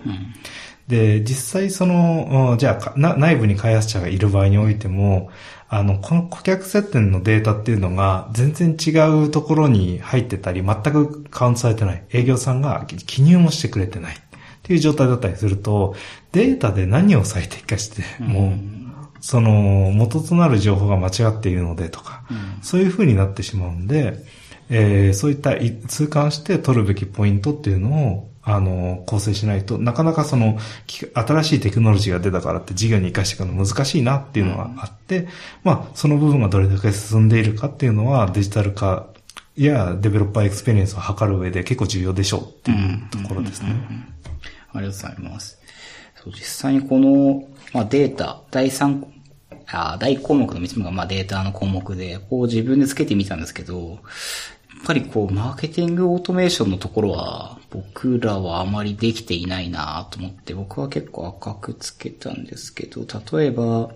[0.88, 5.31] で、実際その、うんじゃあ内部に開発者がいる場合においても、
[5.68, 8.90] あの、この顧客接点のデータっていうのが全然違
[9.24, 12.05] うところに入ってたり、全くカウントされてない。
[12.11, 14.14] 営業さんが記入もしてくれてない。
[14.14, 14.18] っ
[14.62, 15.94] ていう状態だったりすると、
[16.33, 18.55] データで何を最適化しても、
[19.20, 22.22] その元となる情報が間違っているのでとか、
[22.62, 24.24] そういう風になってしまうんで、
[24.70, 35.28] えーそういったい痛感して取るべきポイントっていうのを、あの、構成しないと、なかなかその、き新しいテクノロジーが出たからって事業に活かしていくの難しいなっていうのがあって、
[35.64, 39.09] まあ、その部分がどれだけ進んでいるかっていうのはデジタル化
[39.57, 43.74] や developer experience を図る上で結構重要でしょうっていうところですね。
[44.72, 45.59] ありがとうございます。
[46.22, 49.04] そう実際にこの、まあ、データ、第3、
[49.70, 53.98] あ第項目の3つ目がまあデータの項目で、こう自分でつけてみたんですけど、
[54.82, 63.90] っぱりこう、マーケティングオートメーションのところは、僕らはあまりできていないなと思って、僕は結構赤くつけたんですけど、例えば、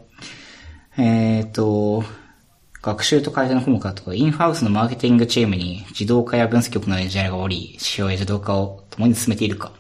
[0.99, 2.05] えっ、と、
[2.83, 9.73] 学習と改善の項目だと、インハウスのマーケティングチームに自動化や分析局のエンジニアがおり、指標や自動化を共に進めているか。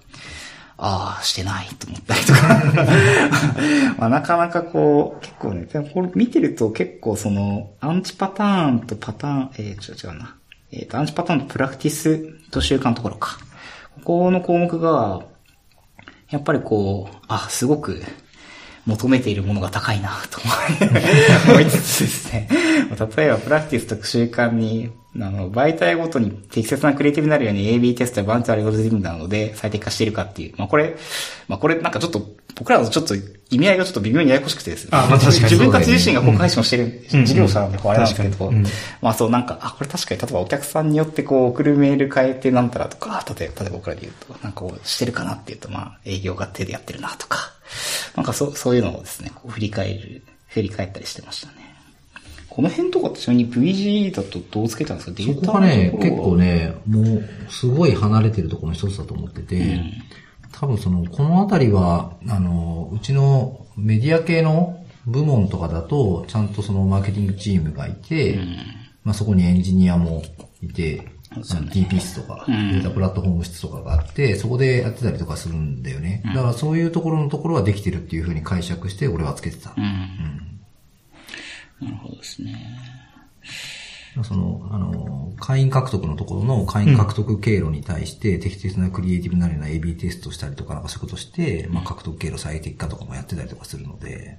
[0.79, 2.63] ああ、してないと思ったりとか。
[3.99, 10.37] まあ、なかなかこう、結構ね、これ見てると結構その、アンチパターンとパターン、えー、ちょっと違うな。
[10.73, 13.39] えっ、と、アンチパターンとプラクティスと習慣のところか。
[13.97, 15.23] ここの項目が、
[16.31, 18.03] やっぱりこう、あ、すごく、
[18.87, 20.41] 求めているものが高いなと
[21.53, 22.49] 思いつつですね。
[23.17, 30.55] 例えば、プラクティスと習慣にあの、媒体ごとに適切なクリエイティブになるように AB テストやバンチアルゴリズムなので最適化しているかっていう。
[30.57, 30.97] まあこれ、
[31.49, 34.91] まあこれなんかちょっと、僕らのちょっと意味合いがちょっと微妙にややこしくてですね。
[34.93, 38.65] あまあ確かに自分たち自身が公開信をしてるうん事業者なんでこうあれなんですけど、うん
[39.01, 47.53] まあそうなんか、あ、これ確かに例えばお客さんによってこう送るメール変えてなんたらとか、例えば、例えば僕らで言うと、なんかこうしてるかなっていうと、まあ営業が手でやってるなとか、
[48.17, 51.72] なんかそう、そういうのをですね、こう振り返る、振り返ったりしてましたね。
[52.55, 55.17] この辺とかってちなみに VG だとどうつけたんですか？
[55.17, 59.81] デそータこがね、結構ね、もう、すごい離れてるところの一つだと思ってて、
[60.53, 68.39] 多分その、このあたりは、あの、うちのメディア系の部門とかだと、ちゃんとそのマーケティングチームがいて、
[69.03, 70.23] まあそこにエンジニアも
[70.63, 76.23] いて、DP 室とか、データプラットフォーム室とかがあって、そこでやってたりとかするんだよね。
[76.35, 79.75] だからそういうところのところはできてるっていうふうに解釈して、俺はつけてた。
[81.83, 82.55] なるほどですね。
[84.23, 94.39] その、あの、会員獲得のところの会員獲得経路に対して適切なクリエイティブになるような AB テストしたりとかなんかそういうことして、まあ獲得経路最適化とかもやってたりとかするので、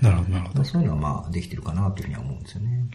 [0.00, 0.64] なるほど、なるほど。
[0.64, 2.86] そういうのはまあできてるかなというふうには思うんですよね。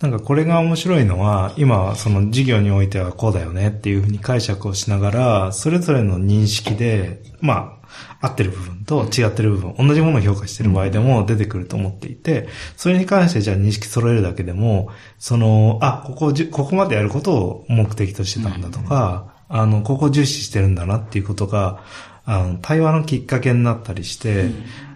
[0.00, 7.73] なんかこれが面白いのは、今、その事業においてはこうだよねっていうふうに解釈をしながら、それぞれの認識で、まあ、
[8.20, 21.82] 合ってる部分と違ってる部分、同じものを評価してる場合でも出てくると思っていて、それに関してじゃあ認識揃えるだけでも、その、あ、ここここまでやることを目的としてたんだとか、あの、ここを重視してるんだなっていうことが、
[22.24, 24.50] あの、対話のきっかけになったりして、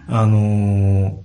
[0.07, 0.37] あの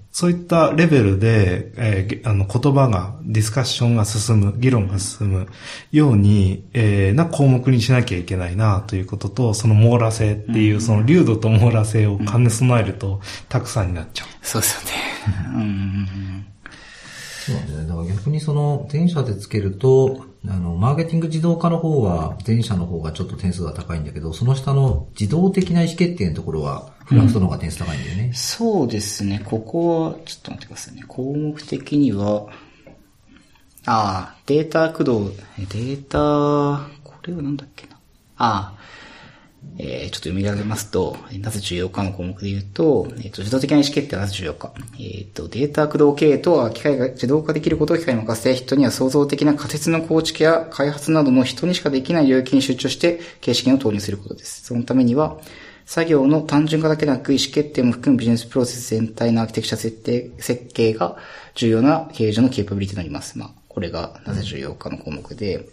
[0.00, 5.48] ーそういったレベルで、えーげあの、言葉が、ディスカッションが進む、議論が進む
[5.90, 14.28] ように、えーな項目にしなきゃいけないな、ということと、その網羅性っていう、その流度と網羅性を兼ね備えると、たくさんになっちゃう。
[14.40, 14.92] そうですよね。
[15.52, 16.46] うん。
[17.44, 17.88] そうなんだよね。
[17.88, 28.32] だから逆にその前者でつけると、あの、マーケティング自動化の方は前者の方がちょっと点数が高いんだけど、その下の自動的な意思決定のところは、フラクトの方が点数高いんだよね。
[28.34, 29.42] そうですね。
[29.44, 31.04] ここは、ちょっと待ってくださいね。
[31.06, 32.48] 項目的には、
[33.86, 37.96] ああ、データ駆動、データ、これはなんだっけな。
[38.36, 38.84] ああ、
[39.78, 44.72] えー、ちょっと読み上げますと、なぜ重要かの項目で言うと、えっ、と、自動的な意思決定はなぜ重要か。
[44.98, 54.62] えっ、と、データ駆動経営とは、機械が自動化できることを機械に任せ、人には創造的な仮説の構築や開発などの人にしかできない領域に集中して、形式を投入することです。
[54.62, 55.38] そのためには、
[55.86, 61.16] 作業の単純化だけでなく、意思決定も含むビジネスプロセス全体のアーキテクチャ設定、設計が
[61.54, 63.38] 重要な経営上のケーパビリティになります。
[63.38, 65.68] まあ、これがなぜ重要かの項目で、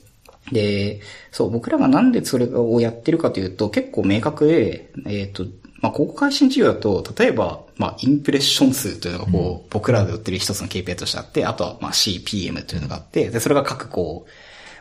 [0.52, 5.45] で、そう、僕らがなんでそれをやってるかというと、結構明確で、えっ、と、
[5.82, 14.30] まあ、広告配信事業だと、例えば、まあ、インプレッション数というのがこう、僕らで売ってる一つの KPI としてあって、あとは、まあ、CPM というのがあって、で、それが各こう、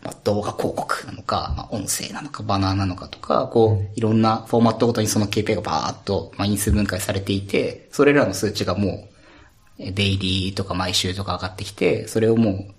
[0.02, 9.08] まあ、動画広告なのか、まあ、音声なのか、バナーなのかとか、こう、いろんなフォーマットごとにその KPI がバーっと、まあ、因数分解されていて、それらの数値がも
[9.78, 12.74] う、デイリーとか毎週とか上がってきて、それをもう、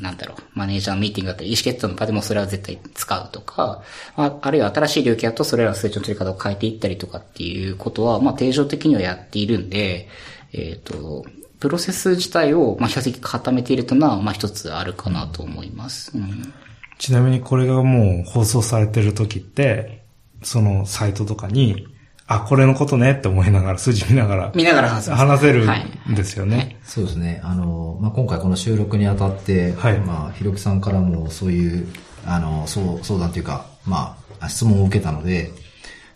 [0.00, 3.82] なんだろう、マネージャーのミーティングだったり、意思決定の場でもそれは絶対使うとか、
[4.16, 10.08] ああるいは新しい領域だとそれらの数値の取り方を変えていったりとかっていうことは、まあ定常的にはやっているんで、
[10.52, 11.24] えっ、と、
[11.62, 16.10] プロセス自体を、まあ比較的固めているというのは、まあ一つあるかなと思います。
[16.18, 16.52] うん。
[16.98, 20.02] ちなみにこれがもう放送されてる時って、
[20.42, 21.86] そのサイトとかに、
[22.26, 26.80] あ、これのことねって思いながら、数字見ながら、見ながら話せます話せるはいんですよね。
[26.82, 27.40] そうですね。
[27.44, 31.86] あの、まあ、今回この収録にあたって、はいまあ、ひろきさんからもそういう、
[32.26, 35.52] あの、そう相談というか、まあ、質問を受けたので、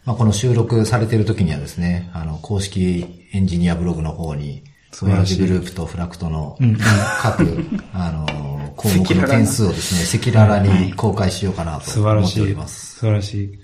[0.05, 4.65] まあ、この収録されている時にはですね、あの、公式エンジニアブログの方に、
[5.03, 6.79] 親父グループとフラクトのうんうん
[7.21, 7.43] 各、
[7.93, 12.43] あの、項目の点数をですね、赤裸々に公開しようかなと素晴思ってらしい。
[12.43, 12.97] おります。
[12.97, 13.59] 素晴らしい。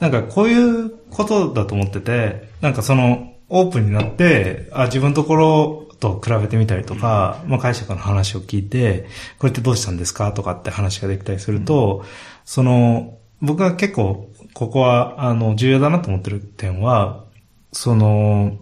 [0.00, 9.06] なんかこういうことだと思ってて、なんかそのオープンになって、あ、自分のところと比べてみたりとか、まあ解釈の話を聞いて、
[9.38, 12.04] これってどうしたんですかとかって話ができたりすると、
[12.44, 17.24] その、僕が結構、ここは、あの、重要だなと思ってる点は、
[17.72, 18.56] その、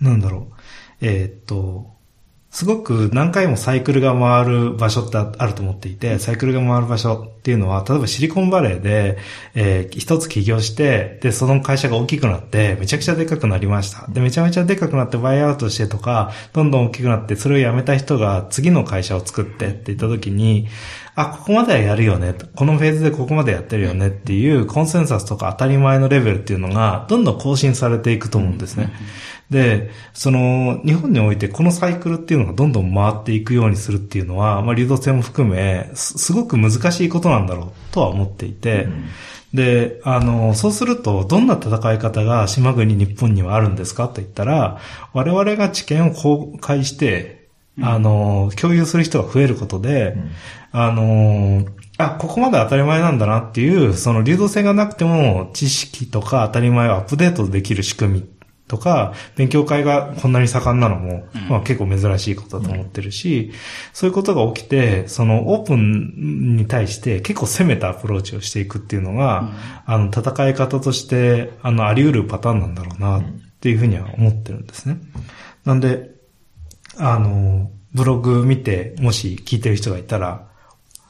[0.00, 0.54] なんだろう、
[1.00, 1.98] えーっと、
[2.50, 9.18] すごく何回もサイクルが回る場所ってあると思っていて、サイクルが回る場所っていうのは、例えばシリコンバレーで、
[9.54, 14.06] えー一つ起業して、で、その会社が大きくなって、めちゃくちゃでかくなりました。
[14.08, 20.68] で、めちゃめちゃでかくなってバイアウトしてとか、どんどん大きくなって、それを辞めた人が次の会社を作ってって言った時に、
[21.14, 22.34] あ、ここまではやるよね。
[22.54, 28.92] このフェーズでここまでやってるよねっていうコンセンサスとか当たり前のレベルっていうのが、どんどん更新されていくと思うんですね。
[29.50, 38.88] で、その、日本においてこのサイクルっていうのがどんどん回っていくようにするっていうのは、まあ、流動性も含め、すすごく難しいことなんだろうとは思っていて、
[39.54, 44.78] で、あの、そうすると、どんな戦い方が島国日本にはあるんですかと言ったら、
[45.14, 47.48] 我々が知見を公開して、
[47.80, 50.16] あの、共有する人が増えることで、
[50.72, 51.64] あの、
[51.96, 58.37] あ、ここまで当たり前なんだなっていう、その流動性がなくても知識とか当たり前をアップデートできる仕組み
[58.68, 63.52] とか、勉強会がこんなに盛んなのも、まあ結構珍しいことだと思ってるし、
[63.92, 69.50] そういうことが起きて、そのオープンに対して結構攻めたアプローチをしていくっていうのが、
[69.86, 73.22] あの戦い方として、あのあり得るパターンなんだろうなっ
[73.60, 74.98] ていうふうには思ってるんですね。
[75.64, 76.10] なんで、
[76.98, 80.46] あの、ブログ見て、もし聞いてる人がいたら、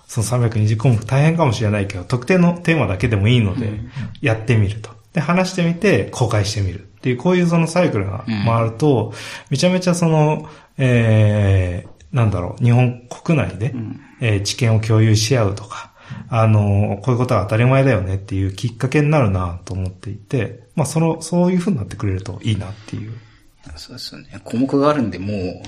[0.06, 3.80] その320項目大変かもしれないけど、特定のテーマだけでもいいので、
[4.22, 4.90] やってみると。
[5.12, 6.87] で、話してみて、公開してみる。
[6.98, 9.12] っていう、こういうそのサイクルが回ると、
[9.50, 13.74] めちゃめちゃその、えー、なんだろう、日本国内で、
[14.20, 15.92] えー知見を共有し合うとか、
[16.28, 23.12] あの、こういうことは当たり前だよねっていうきっかけになるなと思っていて、まあ、その、そういう風になってくれるといいなっていう。
[23.76, 24.40] そうですよね。
[24.44, 25.62] 項目があるんで、もう、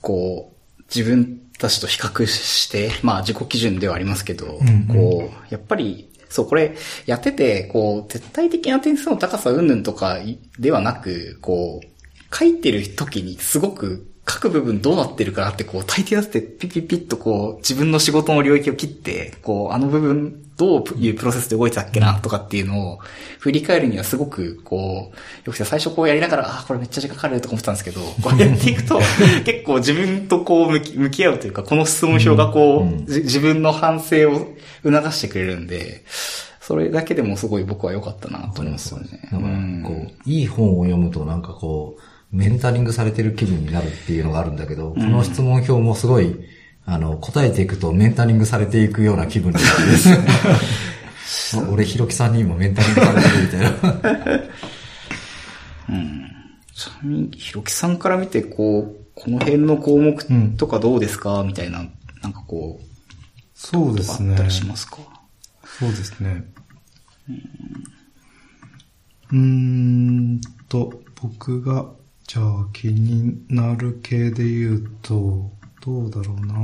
[0.00, 10.18] こう、自分たちと比較して、まあ自己基準ではありますけど、んこう、やっぱり、そう、これ、やってて、こう、絶対的な点数の高さ云々とか
[10.58, 22.98] ではなく、こう、書いてる時にすごく、各部分どうなってるかなって、こう、大抵だってピピピッとこう、自分の仕事の領域を切って、こう、あの部分、どういうプロセスで動いてたっけな、とかっていうのを、
[23.38, 29.00] 振り返るにはすごく、こう、よくて最初こうやりながら、あ、これめっちゃ時間かかるとか思ってたんですけど、こうやっていくと、
[29.44, 36.04] 結構自分とこう向き向き合うというか、この質問表がこう、じ自分の反省を促してくれるんで、
[36.60, 39.20] それだけでもすごい僕は良かったなと思いますよね。
[39.24, 46.36] だからうんこう、いい本を読むとなんかこう、メンタリングされてる気分になるっていうのがあるんだけど、この質問表もすごい、
[46.84, 50.08] あの、答えていくとメンタリングされていくような気分になるんです。
[51.56, 53.68] あ 俺、ひろきさんに今メンタリングされてるみたいな。
[56.74, 60.16] ちなみに、ひろきさんから見て、こう、この辺の項目
[60.56, 61.84] とかどうですか、みたいな、
[62.22, 62.86] なんかこう、
[63.54, 64.96] そうですねあったりしますか？
[65.78, 66.44] そうですね。
[69.30, 71.86] うーんと、僕が、
[72.26, 75.52] じゃあ気になる系で言うと、
[75.84, 76.54] どうだろうな。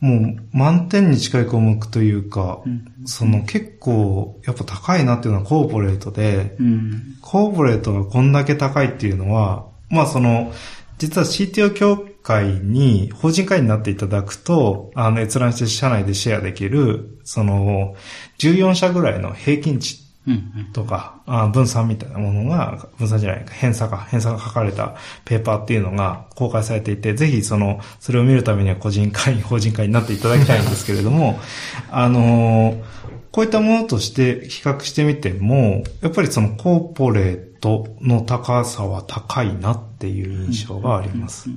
[0.00, 2.62] もう満点に近い項目というか、
[3.06, 7.16] その結構やっぱ高いなっていうのはコーポレートで、うん。
[7.22, 10.52] コーポレートがこんだけ高いっていうのは、まあその、
[10.98, 17.96] 実は CTO 協会に法人会員になっていただくと、あの閲覧して社内でシェアできる、その、
[18.38, 20.70] 14社ぐらいの平均値うん。
[20.72, 31.38] とか、あ分散みたいなものが、分散じゃないか、偏差か、偏差が書かれたペーパーっていうのが公開されていて、ぜひその、それを見るためには個人会員、 法人会員になっていただきたいんですけれども、
[31.90, 32.96] あのー
[33.32, 41.50] こういったものとして比較してみても、やっぱりそのコーポレートの高さは高いなっていう印象があります。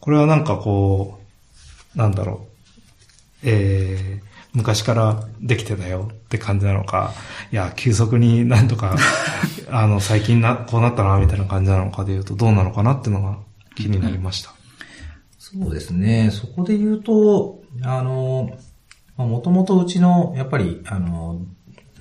[0.00, 1.20] これはなんかこ
[1.94, 2.48] う、なんだろう、
[3.42, 7.14] えー、昔からできてたよって感じなのか、
[7.50, 8.96] いや、急速になんとか、
[9.70, 13.38] あの、最近な、こうなったな、みたいな感じなのかで言うと、どうなのかなっていうのが
[13.74, 14.52] 気になりました。
[15.38, 16.30] そうですね。
[16.30, 18.50] そこで言うと、あの、
[19.16, 21.40] もともとうちの、やっぱり、あの、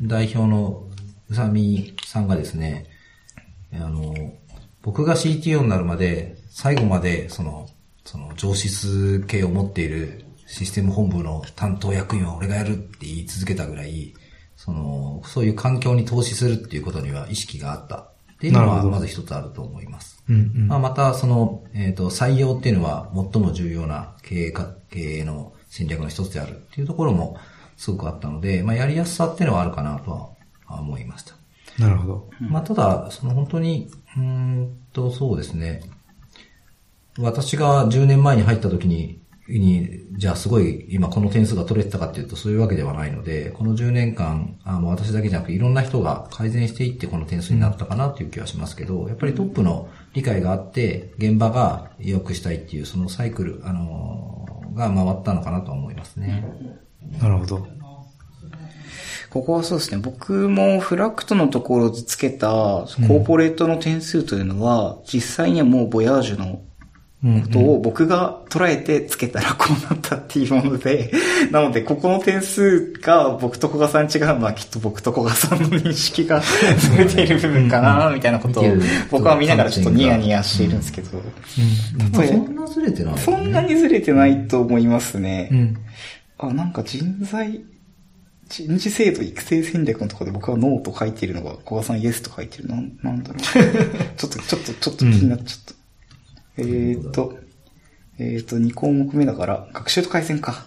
[0.01, 0.83] 代表の
[1.29, 2.85] 宇佐美さんがですね、
[3.73, 4.13] あの、
[4.81, 7.69] 僕が CTO になるまで、最後まで、その、
[8.03, 14.13] その上質系を持っているシステム本部の担当役員は俺がやるって言い続けたぐらい、
[14.67, 20.21] その、そういう環境に投資するっていうことには意識があったっていうのは、まず一つあると思います。
[20.29, 27.37] うんうんまあ、また、その、えっ、と、採用っていうのは最も重要な経営か、経営の戦略の一つであるっていうところも
[27.77, 31.33] すごくあったので、まあ、やりやすさっていうのはあるかなとは思いました。
[31.79, 32.29] なるほど。
[32.41, 35.81] まあ、ただ、その本当に、うーんと、そうですね。
[37.17, 54.37] 私が10年前に入った時に、に、じゃあすごい今この点数が取れてたかっていうとそういうわけではないので、この10年間、あもう私だけじゃなくていろんな人が改善していってこの点数になったかなっていう気はしますけど、やっぱりトップの理解があって、現場が良くしたいっていうそのサイクル、あのー
[54.77, 56.45] が回ったのかなと思いますね。
[57.19, 57.67] なるほど。
[59.29, 59.97] ここはそうですね。
[60.01, 66.61] 僕もフラクトのところでつけたコーポレートの点数というのは、実際にはもうボヤージュの
[67.23, 71.11] ことを僕が捉えてつけたらこうなったっていうもので、
[71.51, 76.41] なので、ここの点数が僕と古賀さん違うのはきっと僕と古賀さんの認識が
[76.77, 78.65] ずれている部分かな、みたいなことを
[79.09, 81.17] 僕は見ながらちょっとニヤニヤしているんですけど、
[82.13, 83.19] まあそんなずれてない、ね。
[83.19, 85.49] そんなにずれてないと思いますね。
[85.51, 85.77] うん。
[86.37, 87.61] あ、なんか人材、
[88.47, 92.67] 人事制度育成戦略のところで僕はノーと書いているのが、小賀さんイエスと書いてる。
[92.67, 93.41] なん、なんだろう。
[94.17, 95.76] ちょっと、ちょっと、ちょっと気になっちゃった。
[96.57, 97.37] えーっと、
[98.19, 100.65] えーっと、2項目目だから、学習と改善か。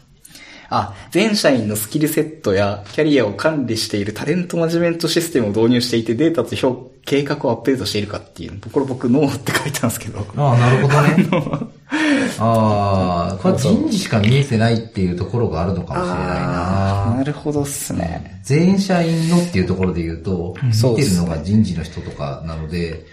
[0.68, 8.61] あ、全社員のスキルセットやキャリアを管理しているタレントマネジメントシステムを導入していてデータと評計画をアップデートしているかっていう。
[8.70, 10.24] これ僕ノーって書いたんですけど。
[10.36, 11.28] ああ、なるほどね。
[12.38, 17.14] ああ、これは人事しか見えてないっていうところがあるのかもしれないな。
[17.16, 18.41] なるほどっすね。
[18.45, 23.05] 全社員のっていうところで言うと、見てるのが人事の人とかなので、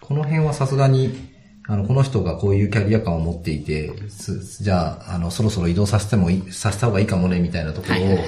[0.00, 1.29] この辺はさすがに、
[1.70, 8.18] あの、この人がこういうキャリア感を持っていて、すじゃあ、あの、そろそろ移動させてもいい、させた方がいいかもね、みたいなところを、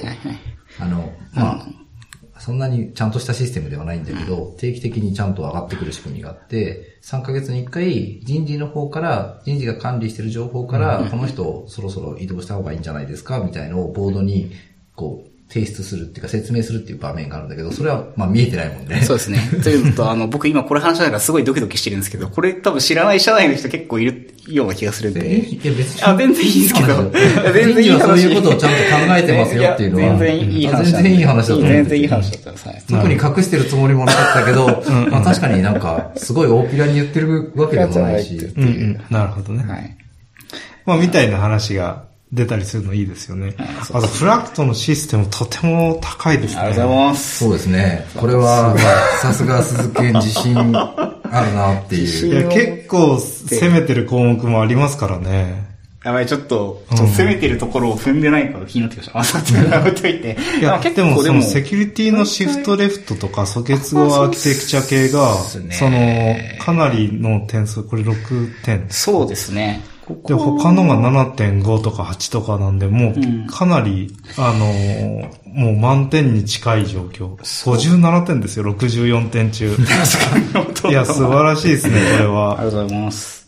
[0.79, 14.53] あの、まあ、そんなにちゃんとしたシステムではないんだけど、定期的にちゃんと上がってくる仕組みがあって、3ヶ月に1回人事の方から、人事が管理してる情報から、この人そろそろ移動した方がいいんじゃないですかみたいのをボードに、
[14.95, 19.01] こう、提出するっていうか説明するっていう場面があるんだけど、それはまあ見えてないもんね。
[19.03, 19.37] そうですね。
[19.63, 25.41] というのと、あの、僕今これ話しながらすごいドキドキしてるんですけど、これ多分知らない社内の人結構いるような気がするんいで。
[25.67, 27.11] や別にあ、全然いいですけど。
[27.53, 28.23] 全然いい人事はそう話。
[28.23, 30.03] いうことをちゃんと考えてますよっていうのは。
[30.05, 31.01] や全然いい話だ。
[31.01, 31.71] 全然いい話だと思う。
[31.71, 32.67] 全然いい話だったんです。
[32.67, 32.83] はい。
[32.89, 38.35] 特に隠してるつもりもなかったけど、まあ確かになんか、すごい大っぴらに言ってるわけでもないし。
[38.37, 38.99] うんうん。
[39.11, 39.63] なるほどね。
[39.71, 39.95] はい。
[40.85, 42.03] まあ、みたいな話が
[42.33, 43.53] 出たりするのいいですよね。
[43.93, 46.61] あと、フラクトのシステムとても高いですね。
[46.61, 47.37] ありがとうございます。
[47.45, 48.07] そうですね。
[48.15, 48.75] これは、
[49.21, 50.65] さすが鈴木自信あ
[51.45, 52.33] るなっていう。
[52.33, 55.71] いや、結構攻めてる項目もありますからね。
[56.03, 59.19] やばい、ちょっと、ちょっと攻めてるところを踏んでないから気になってきました。
[59.19, 60.37] あ、そうって置いといて。
[60.59, 68.85] いや、結でも構そのセキュリティのシフトレフトとか素結合アーキテクチャ系が、そのね、かなりの点数、これ6点。
[68.89, 69.81] そうですね。
[70.05, 70.95] ここで、他のが
[71.35, 77.35] 7.5とか8とかなんで、もうんう、かなり、あのー、もう満点に近い状況。
[77.35, 79.75] 57点ですよ、64点中。
[80.89, 82.57] いや、素晴らしいですね、これあは。
[82.59, 83.42] りがとうございます。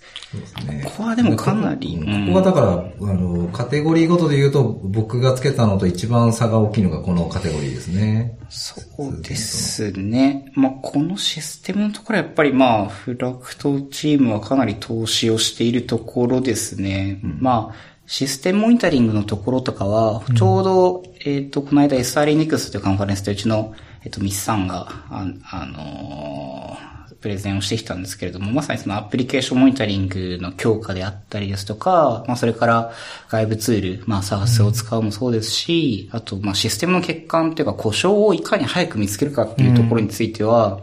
[0.68, 8.38] ねここはでもかなり、ここはだから、あの、カテゴリーごとで言うと、僕がつけたのと一番差が大きいのがこのカテゴリーですね。
[8.50, 10.52] そうですね。
[10.54, 17.20] まあ、このシステムのところはやっぱりまあ、フラクトチームはかなり投資をしているところですね。
[17.24, 17.76] まあ、
[18.08, 23.74] システムモニタリングのところとかは、ちょうど、えっ、と、この間 SRE-NEXT というカンファレンスでうちの、
[24.04, 26.95] えっ、と、ミスさんが、あ、あのー
[27.26, 32.92] プレゼンをしてきたんですけれども、まさにそのアプリケーションモニタリングの強化であったりですとか、まあそれから
[33.30, 40.82] 外部ツール、まあ SARS を使うもそうですし、あとまあシステムの欠陥というか故障をいかに早く見つけるかっていうところについては、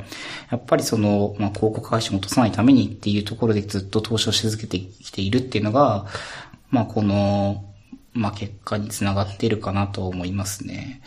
[0.50, 6.06] やっぱりその、まあ広告配信を落とさないためにっていうところでずっと投資をし続けてきているっていうのが、
[6.70, 7.64] まあこの、
[8.14, 11.02] まあ結果につながっているかなと思いますね。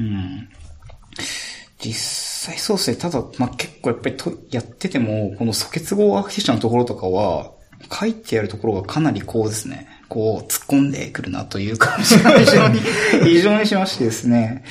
[0.00, 0.48] うん。
[1.80, 2.96] 実際そうですね。
[2.96, 7.52] ただ、まあ、結構やっぱりとやってても、この素結合アーキテクチャのところとかは、
[7.90, 12.80] 書いてあるところがかなりこうですね、こう突っ込んでくるなという感じが非常に、
[13.24, 14.64] 非常にしましてですね。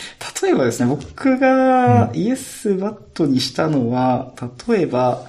[0.43, 4.34] 例えばですね、僕がイエスバットにしたのは、
[4.68, 5.26] 例えば、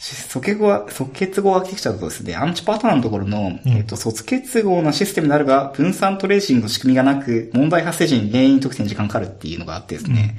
[0.00, 10.36] 素結合、素結合アーキテクチャだとですね、アンチパターンのところの、えっと、素結合なシステムであるが、分散トレーシングの仕組みがなく、問題発生時に原因特定に時間かかるっていうのがあってですね、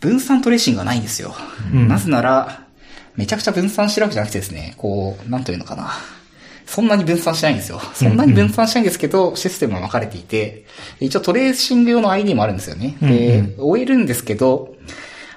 [0.00, 1.34] 分散トレーシングがないんですよ。
[1.72, 2.66] なぜなら、
[3.16, 5.92] めちゃくちゃ分散してるわけじゃなくてですね、こう、なんというのかな。
[6.66, 7.80] そんなに分散しないんですよ。
[7.94, 10.66] そんなに分散しないんですけど、システムは分かれていて、
[11.00, 12.96] 一応トレーシング用の ID もあるんですよね。
[13.00, 14.74] で、終えるんですけど、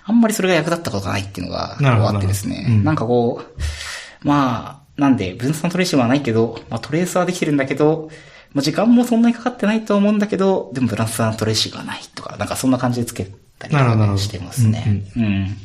[0.03, 2.65] あんまりそれが役立ったことがないっていうのがあってですね。
[2.67, 8.09] うんなんかこう、まあ、なんで分散トレーシングはないけど、まあトレースはできてるんだけど、
[8.53, 13.73] まあ時間もそんなにかかってないと思うんだけど、でも分散トレーシングはないとか、なんかそんな感じでつけたり
[14.17, 15.03] してますね。
[15.15, 15.55] うん。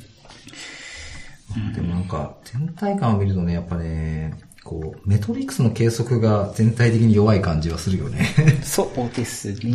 [1.72, 4.34] でもなんか、全体感を見るとね、やっぱね、
[4.64, 8.26] こう、メトリックスの計測が全体的に弱い感じはするよね。
[8.64, 9.72] そうですね。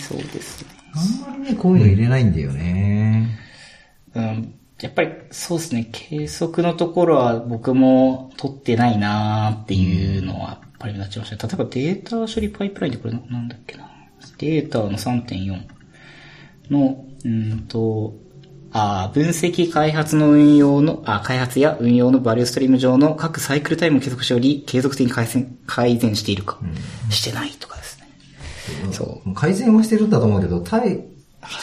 [0.00, 0.68] そうですね。
[0.94, 3.38] あんまりね、こういうの入れないんだよね。
[4.14, 11.52] うん、やっぱりそうですね、計測のところは僕も取ってないなーっていうのはやっぱり目立ちましたね。
[11.52, 13.90] 例えばデータ処理パイプラインってこれななんだっけな。
[14.38, 15.77] データの3.4
[16.70, 18.14] の、うんと、
[18.72, 26.58] あ分析開発の運用の、あ開発や運用のバリューストリーム上の各サイクルタイムを継続しており、継続的に改善、改善しているか、
[27.10, 28.08] してないとかですね。
[28.92, 29.34] そう。
[29.34, 31.04] 改善はしてるんだと思うけど、対、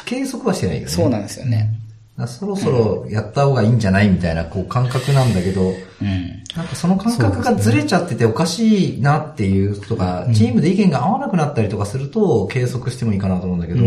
[0.05, 0.87] 計測はしてないよね。
[0.87, 1.71] そうなんですよね。
[2.17, 6.43] だそろそろやった方がいいんじゃないみたいな、こう感覚なんだけど、うん。
[6.55, 13.83] なんかその感覚がずれちゃってておかしいなっていうとか、チームで意見が合わなくなったりとかすると、計測してもいいかなと思うんだけど、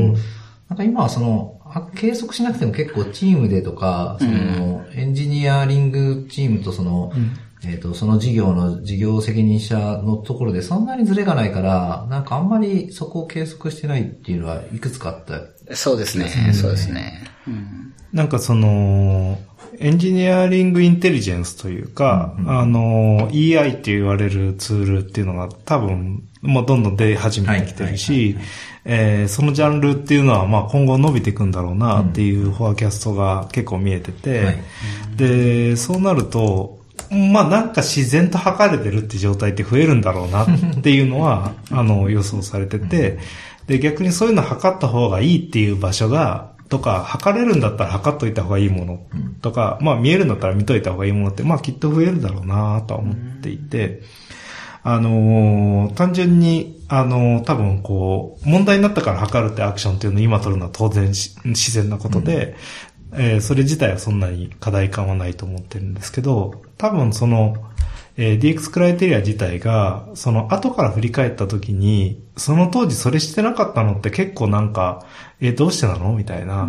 [0.69, 7.12] なんか今はその、あ計測しなくても結構チームでとか、その、エンジニアリングチームとその、
[7.64, 15.75] えっ、と、その事業の事業責任者のところでそんなにズレがないから、なんかあんまりそこを計測してないっていうのはいくつかあった。
[15.75, 16.53] そうですね。
[16.55, 17.25] そうですね。
[17.47, 17.95] うん。
[18.12, 19.39] なんかその、
[19.80, 28.36] engineering intelligence というか、あの、EI って言われるツールっていうのが多分、もうどんどん出始めてきてるし、
[28.84, 34.57] えーそのジャンルっていうのはまあ今後伸びていくんだろうなっていう forecast が結構見えてて、はい。
[35.16, 36.78] で、そうなると、
[37.11, 40.47] まあなんか自然と測れてるって状態って増えるんだろうなっ
[40.82, 43.18] ていうのは、 あの予想されてて、
[43.66, 49.01] で逆にそういうの測った方がいいっていう場所が、とか、測れるんだったら測っといた方がいいもの
[49.41, 54.03] とか、まあ見えるんだったら見といた方がいいものって、まあきっと増えるだろうなとは思っていて、
[54.91, 62.55] あのー単純に、あのー多分こう、問題になったから測るってアクションっていうのを今取るのは当然し自然なことで、
[63.12, 67.57] えーそれ自体はそんなに課題感はないと思ってるんですけど、多分その、
[68.16, 75.05] えー DX クライテリア自体が、その後から振り返った時に、その当時それしてなかったのって結構なんか、
[75.41, 76.68] えーどうしてなのみたいな、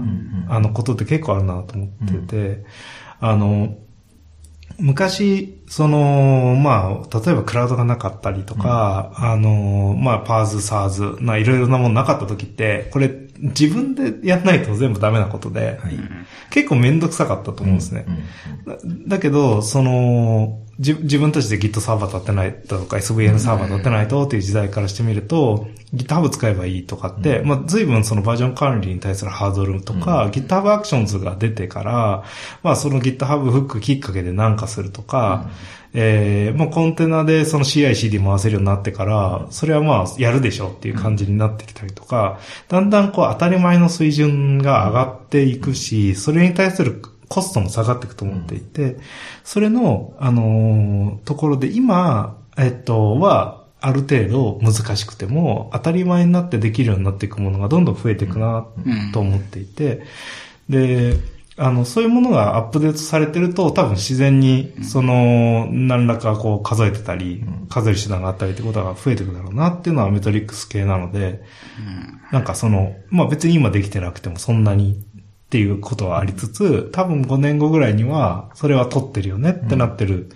[0.50, 2.66] あのことって結構あるなと思ってて、
[3.22, 3.76] あの、
[4.78, 15.80] 昔、その、まあ、例えばクラウドがなかったりとか、あの、まあ、パーズ、サーズ、まあ、いろいろなものなかった時って、これ、自分でやんないと全部ダメなことで、
[16.50, 18.06] 結構めんどくさかったと思うんですね。
[18.66, 32.24] だだけど、その、じ自分たちで Git サーバー立ってないとか SVN サーバー立ってないとっていう時代からしてみると、GitHub 使えばいいとかって、まあ随分そのバージョン管理に対するハードルとか、GitHub Actions が出てから、
[32.64, 35.50] まあその GitHub フックきっかけで何かするとか、
[35.94, 48.98] えー、もうコンテナでその CI/CD 回せるようになってから、それはまあやるでしょっていう感じになってきたりとか、だんだんこう当たり前の水準が上がっていくし、それに対するコストも下がっていくと思っていて、
[49.44, 58.66] それの、あのーところで今、えっと、は、ある程度難しくても、当たり前になってできるようになっていくものがどんどん増えていくな、
[59.14, 60.02] と思っていて、
[60.68, 61.16] で、
[61.62, 71.44] あの、そういうものがアップデートされてると、多分自然に、その、何らかこう数えてたり、数える手段があったりってことが増えていくだろうなっていうのはメトリックス系なので、
[72.32, 80.30] なんかその、まあ別に今できてなくてもそんなにっていうことはありつつ、多分5年後ぐらいには、それは取ってるよねってなってる。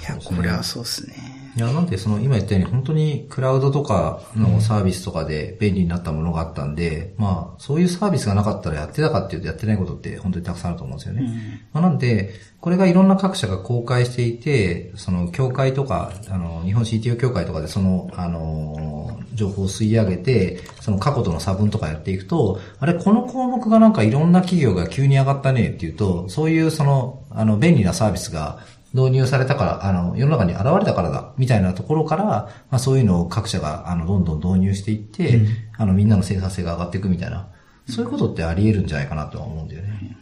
[0.00, 1.14] いや、これはそうですね。
[1.56, 11.66] いや、なんでその今言ったように本当にクラウドとかのサービスとかで便利になったものがあったんで、まあそういうサービスがなかったらやってたかっていうとやってないことって本当にたくさんあると思うんですよね。
[11.72, 28.58] まあ、なんで、これがいろんな各社が公開していて、その協会とか、あの、日本 CTO 協会とかでその、あの、情報を吸い上げて、その過去との差分とかやっていくと、あれ、この項目がなんかいろんな企業が急に上がったねっていうと、そういうその、あの、便利なサービスが
[28.96, 35.40] 導入されたから、あの、世の中に現れたからだ、みたいなところから、まあそういうのを各社が、あの、どんどん導入していって、
[35.76, 37.48] あの、みんなの生産性が上がっていくみたいな、
[37.88, 40.16] そういうことってあり得るんじゃないかなとは思うんだよね。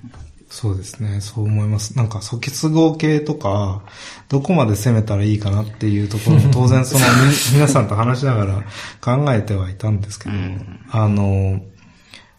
[0.50, 1.96] そうですね、そう思います。
[1.96, 3.82] なんか素結合系とか、
[4.28, 8.64] どこまで攻めたらいいかなっていうところも 当然そのみ皆さんと話しながら
[9.00, 10.34] 考えてはいたんですけど、
[10.90, 11.60] あの、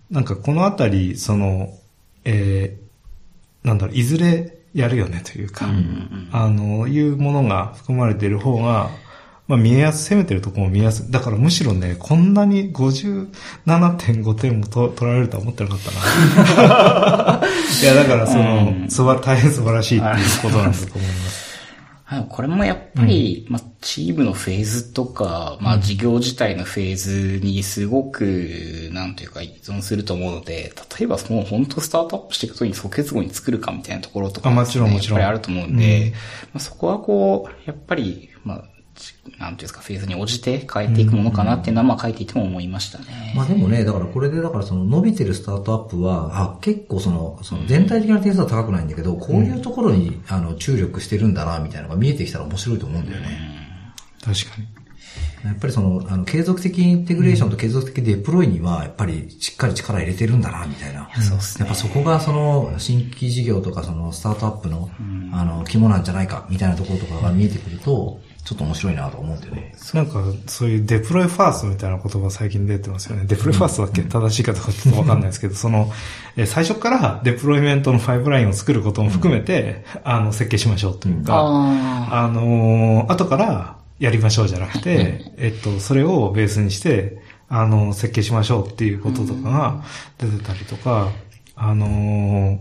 [0.10, 1.74] なんかこのあたり、その、
[2.24, 5.66] えー、なんだろう、いずれやるよねというか、
[6.34, 8.90] あの、いうものが含まれている方が、
[9.48, 11.12] まあ見えやす、攻めてるところも見えやすい。
[11.12, 17.42] だからむしろね、こんなに57.5点もと取られるとは思ってなかったな。
[17.82, 21.55] いや、だからその、すば、大変素晴らしいっていうことなんだと思います。
[22.08, 35.20] はい、これもやっぱり、まあ、チームのフェーズとか、まあ、事業自体のフェーズにすごく、なんというか依存すると思うので、例えばもう本当スタートアップしていくときに即結合に作るかみたいなところとか、あもちろんもちろん。
[35.20, 36.14] やっぱりあると思うんで、
[36.54, 38.64] まあ、そこはこう、やっぱり、まあ、
[39.40, 43.34] なんていうんですか、フェーズに応じて変えていくものかなっていうのは、まあ書いていても思いましたね。
[43.36, 53.28] まあでもね、だからこれでだからその伸びてるスタートアップは、あ、結構その、その全体的な点数は高くないんだけど、こういうところに、あの、注力してるんだな、みたいなのが見えてきたら面白いと思うんだよね。
[54.24, 54.86] 確かに。
[55.46, 61.08] やっぱりその、あの、継続的インテグレーションと継続的デプロイには、やっぱりしっかり力入れてるんだな、みたいな。
[61.22, 64.90] そうっすねやっぱそこがその、新規事業とかその、スタートアップの、
[65.32, 69.74] あの、肝なんじゃないか、みたいなところとかが見えてくると、ちょっと面白いなと思うんだよね。
[69.96, 73.26] なんか、そういう deploy first みたいな言葉最近出てますよね。
[73.26, 75.92] deploy first だっけ正しいかどうかちょっとわかんないですけど、その、
[76.38, 87.18] えー最初からデプロイメントのパイプラインを作ることも含めて、あの、設計しましょうというか、ああのー後からやりましょうじゃなくて、えっと、それをベースにして、
[87.50, 89.84] あの、設計しましょうっていうこととかが
[90.20, 91.10] 出てたりとか、
[91.56, 92.58] あのー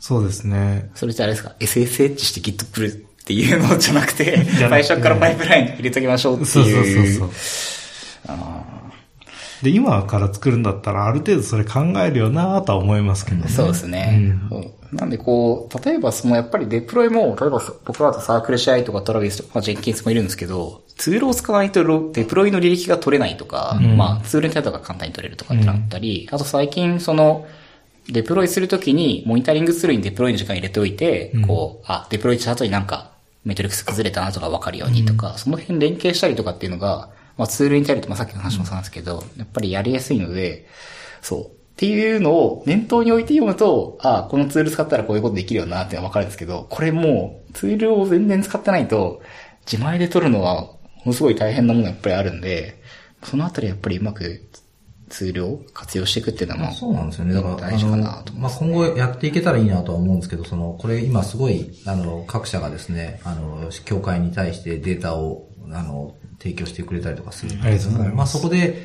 [0.00, 0.90] そうですね。
[0.94, 6.46] それってあれですか ?SSH して Git プルっていうの じゃなくて、最初からパイプライン入れときましょうっていう。
[6.46, 7.30] そうそうそうそう。
[9.62, 13.48] で、今から作るんだったら、ある程度それ考えるよなとは思いますけどね。
[13.48, 14.34] そうですね。
[14.50, 27.46] そうなんでこう、例えばそのやっぱりデプロイも、例えば僕だとサークル CI とかトラビスとか、まあ、ジェンキンスもいるんですけど、ツールを使わないとロデプロイの履歴が取れないとか、まあツールのデータが簡単に取れるとかってなったり、あと最近その、
[28.08, 33.13] デプロイするときに、モニタリングツールにデプロイの時間入れておいて、こう、あ、デプロイした後になんか、
[33.44, 40.66] メトリックス崩れたなとか分かるようにとか、その辺連携したりとかっていうのが、まあツールに頼ると、まあさっきの話もそうなんですけど、やっぱりやりやすいので、
[41.20, 41.46] そう。
[41.46, 49.22] っていうのを念頭に置いて読むと、あこのツール使ったらこういうことできるよなってわかるんですけど、これもうツールを全然使ってないと、
[49.70, 52.80] 自前で取るのはものすごい大変なものがやっぱりあるんで、
[53.24, 54.46] そのあたりやっぱりうまく
[55.08, 57.34] ツールを活用していくっていうのは、そうなんですよね。
[57.34, 67.56] だから、大事かなとあのまあ、今後やっていけたらいいなとは思うんですけど、その、これ今すごい、あの、各社がですね、あの、協会に対してデータを、あの、提供してくれたりとかする。
[67.56, 68.16] んありがとうございます。
[68.16, 68.82] まあ、そこで、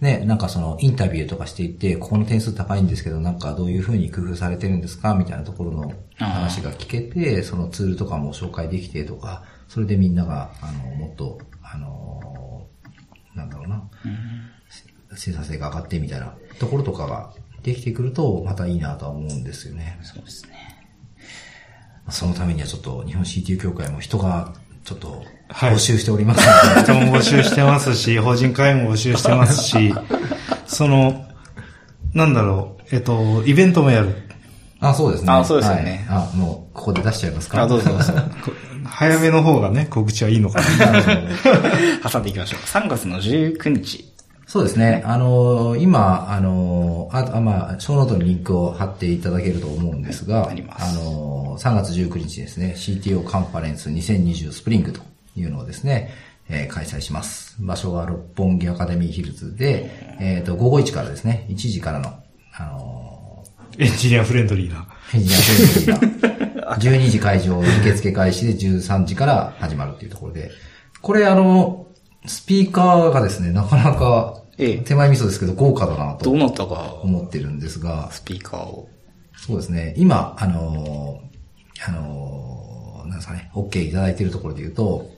[0.00, 12.66] ね、なんかその、インタビューとかしていって、ここの点数高いんですけど、なんかどういうふうに工夫されてるんですかみたいなところの話が聞けて、そのツールとかも紹介できてとか、それでみんなが、あの、もっと、あの、
[13.34, 13.82] なんだろうな、
[15.16, 17.30] 生産性が上がってみたいなところとかが
[17.62, 19.98] できてくると、またいいなとは思うんですよね。
[20.02, 20.52] そうですね。
[22.08, 24.52] そのためにはちょっと日本 CTU 協会も人が
[24.84, 29.92] ちょっとはい募集しておりますので、人も募集してますし、法人会も募集してますし、
[30.66, 31.24] その、
[32.14, 34.14] なんだろう、えっと、イベントもやる。
[34.78, 35.32] あ、そうですね。
[35.32, 37.62] あそうですよねはいあ、もう、ここで出しちゃいますか？
[37.62, 38.12] あ、どうぞどうぞ。
[38.44, 38.52] こ
[38.86, 40.94] 早めの方がね、告知はいいのかな。
[42.08, 42.60] 挟んでいきましょう。
[42.60, 44.15] 3月の19日。
[44.46, 45.02] そうですね。
[45.04, 55.00] あのー今、あのーあ、あまあ、ショーノートにリンクを貼っていただけると思うんですが、ありますあのー3月19日ですね、CTO カンファレンス2020スプリングと
[55.34, 56.12] いうのをですね、
[56.48, 57.56] えー開催します。
[57.58, 59.90] 場所は六本木アカデミーヒルズで、
[60.20, 62.14] えっ、と、午後1からですね、1時からの、
[62.54, 63.44] あの
[63.78, 64.86] エンジニアフレンドリーな。
[65.12, 70.50] ーエンジニアフレンドリーな 12時会場、受付開始で13時から始まるっていうところで、
[71.02, 71.86] これあの、
[72.26, 74.78] スピーカーがですね、なかなか、ええ。
[74.78, 78.88] 手前味噌ですけど豪華だなとどうなったか、思ってるんですが、スピーカーを。
[79.36, 85.10] そうですね、今、あのーあのーなんですかね、OK いただいているところで言うと、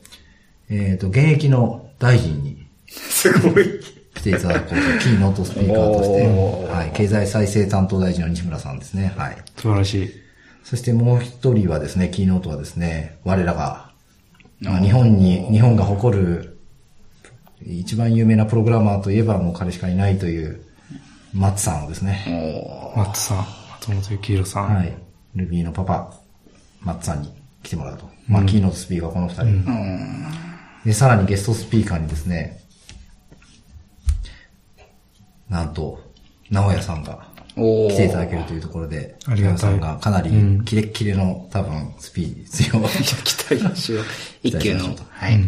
[0.68, 3.80] えっ、と、現役の大臣に すごい。
[4.18, 6.72] 来ていただこうと、キーノートスピーカーとして、おー。
[6.72, 9.36] はい、経済再生担当大臣の西村さんですね、はい。
[9.56, 10.10] 素晴らしい。
[10.64, 13.92] そしてもう一人はですね、キーノートはですね、我らが、
[14.60, 16.57] まあ日本に、日本が誇る、
[17.64, 20.62] 一番有名なプログラマーといえばもう彼しかいないという、
[21.34, 22.24] マッツさんをですね、
[22.96, 24.74] マッツさん、松本幸宏さん。
[24.74, 24.96] はい。
[25.34, 26.12] ルビーのパパ、
[26.80, 27.32] マッツさんに
[27.62, 28.08] 来てもらうと。
[28.26, 30.84] まあ、キーノートスピーカーこの二人。
[30.84, 32.60] で、さらにゲストスピーカーにですね、
[35.48, 36.00] なんと、
[36.50, 40.30] 直哉さんが来ていただけるというところで、ありがたい直哉さんがかなり
[40.64, 42.80] キレッキレの多分スピーチを
[43.24, 44.04] 期待しよう。
[44.42, 44.96] 一級の。
[45.10, 45.38] はい。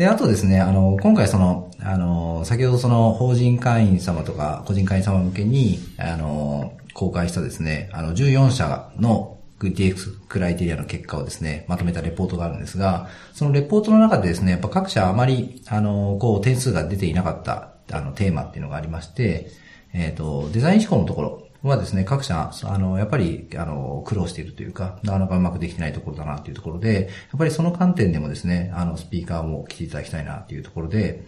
[0.00, 19.50] で、あとですね、あの、今回その、あの、先ほどその法人会員様とか個人会員様向けに、あの、公開したですね、あの、14社の DX クライテリアの結果をですね、まとめたレポートがあるんですが、そのレポートの中でですね、やっぱ各社あまり、あの、こう、点数が出ていなかった、あの、テーマっていうのがありまして、
[19.92, 31.26] えっ、と、デザイン思考のところはですね、各社、あの、やっぱり、あの、苦労しているというか、なかなかうまくできてないところだなというところで、やっぱりその観点でもですね、あの、スピーカーも来ていただきたいなというところで、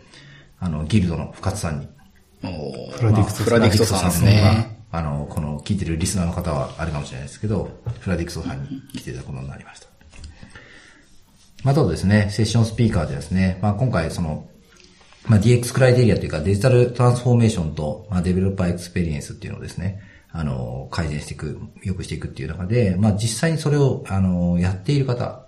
[0.59, 1.89] あの、ギルドの深津さんに、
[2.41, 4.79] フラディクトさんフラディクトさんですね。
[4.91, 7.71] あの、この聞いてるリスナーの方はあれかもしれないですけど、
[8.01, 9.87] フラディクソさんに来ていただくことになりました。
[11.65, 14.49] またですね、セッションスピーカーでですね、まあ今回その、
[15.27, 20.01] まあ DX クライテリアというかデジタルトランスフォーメーションと、まあ developer experience っていうのをですね、
[20.33, 25.43] あの、改善していく、良くしていくっていう中で、まあ実際にそれを、あの、やっている方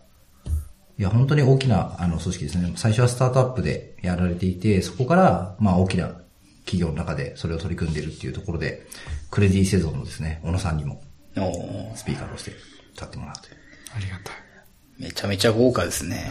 [0.96, 2.72] いや、本当に大きな、あの、組織ですね。
[2.76, 6.08] 最初はスタートアップでやられていて、そこから、まあ、大きな
[6.64, 8.86] 企業の中でそれを取り組んでいるっていうところで、
[9.30, 11.02] クレディセゾンのですね、小野さんにも
[11.96, 12.52] スピーカーとして
[12.92, 13.48] 立ってもらって。
[13.94, 14.34] ありがたい。
[14.98, 16.30] めちゃめちゃ豪華ですね。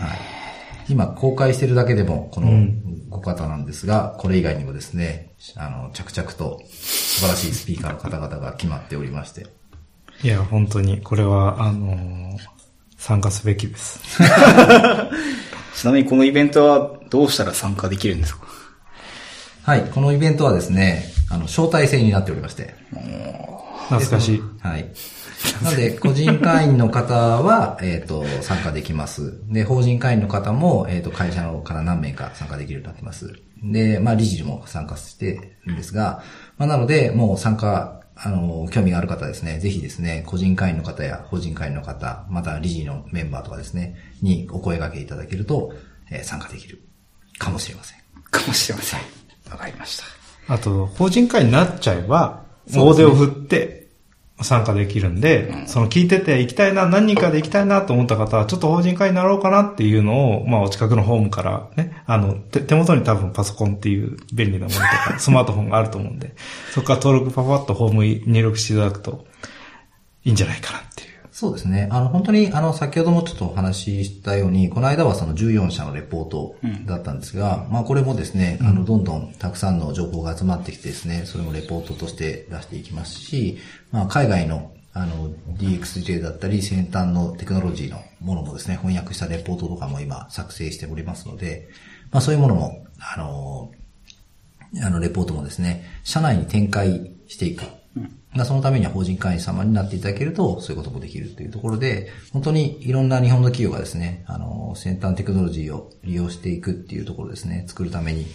[0.90, 2.50] 今公開してるだけでもこの
[3.10, 9.48] 5方なんですが、これ以外にもですね、あの、着々と素晴らしいスピーカーの方々が決まっておりまして、
[10.24, 12.38] いや、本当に、これは、あのー
[12.98, 14.00] 参加すべきです。
[15.76, 18.46] ちなみにこのイベントはどうしたら参加できるんですか？
[19.64, 22.74] はい、このイベントはですね、あの、招待制になっておりまして、
[23.90, 24.42] 懐かしい。
[24.62, 24.86] はい。
[25.62, 29.40] なので、個人会員の方は、えっ、と、参加できます。
[29.52, 33.34] で、法人会員の方も、えっ、と、会社のから何名か参加できるようになってます。
[33.64, 36.24] で、まあ、理事も参加してるんですが、
[36.58, 45.74] まあ、なので、もう参加、あの、興味がある方はですね、ぜひですね、個人会員の方や法人会員の方、また理事のメンバーとかですね、にお声掛けいただけると、
[46.12, 46.80] えー参加できる
[47.40, 48.00] かもしれません。
[48.30, 49.00] かもしれません。
[49.50, 50.54] わかりました。
[50.54, 53.83] あと、法人会になっちゃえば、大手を振って
[54.42, 66.34] 参加できるんで、その聞いてて行きたいな、何人かで行きたいなと思った方は、ちょっと法人会になろうかなっていうのを、まあ、お近くのホームからね、あの、手手元に多分パソコンっていう便利なものとか、 スマートフォンがあると思うんで、
[66.72, 69.26] そこから登録パパッとホームに入力していただくと、
[70.26, 71.13] いいんじゃないかなっていう。
[71.34, 71.90] そうですね。
[71.92, 76.56] あの、本当に、あの、先ほどもちょっとお話ししたように、この間はその14社のレポート
[76.86, 83.58] だったんですが、まあ、これもですね、あの、どんどんたくさんの情報が集まってきてですね、それもレポートとして出していきますし、
[83.92, 91.68] まあ、海外の、あの、DXJ だったり、先端のテクノロジーのものもですね、翻訳したレポートとかも今作成しておりますので、
[92.12, 93.72] まあ、そういうものも、あの、
[94.86, 97.64] あの、レポートもですね、社内に展開していく。
[98.36, 108.26] まあそのためには法人会員様になっていただけると、そういうこともできるというところで、本当にいろんな日本の企業がですね、あの、先端テクノロジーを利用していくっていうところですね、作るために、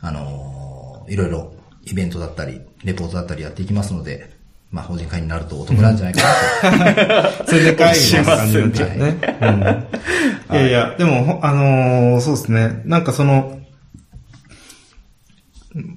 [0.00, 1.54] あの、いろいろ
[1.84, 4.34] イベントだったり、レポートだったりやっていきますので、
[4.70, 6.22] まあ法人会員になるとお得なんじゃないか
[6.70, 7.46] なと。
[7.48, 9.16] それで会議の感じになっちゃうね。
[9.40, 12.82] うんいやいや、でも、ほあのーそうですね。
[12.84, 13.58] なんかその、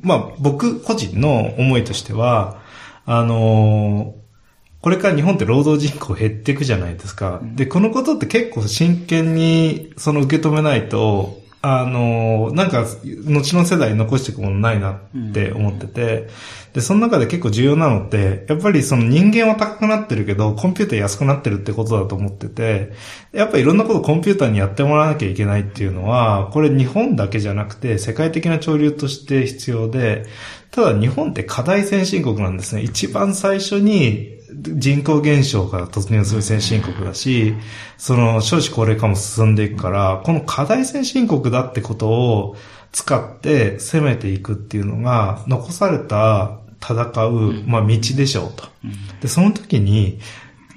[0.01, 2.57] まあ、僕個人の思いとしては、
[3.11, 4.19] あのー
[4.81, 7.41] これから日本って労働人口減っていくじゃないですか。
[7.43, 16.29] で、このことって結構真剣にその受け止めないと、あのーなんか、後の世代に残していくものないなって思ってて、
[16.73, 22.93] で、その中で結構重要なのって、やっぱりその人間は高くなってるけど、コンピューター安くなってるってことだと思ってて、
[23.33, 30.25] やっぱりいろんなことコンピューターにやってもらわなきゃいけないっていうのは、これ日本だけじゃなくて、世界的な潮流として必要で、
[30.71, 32.81] ただ日本って課題先進国なんですね。
[32.81, 37.55] 一番最初に人口減少から突入する先進国だし、
[37.97, 42.55] その少子高齢化も進んでいくから、この課題先進国だってことを
[42.91, 48.67] 使って攻めていくっていうのが、残された戦う、まあ道でしょうと。
[49.21, 50.19] で、その時に、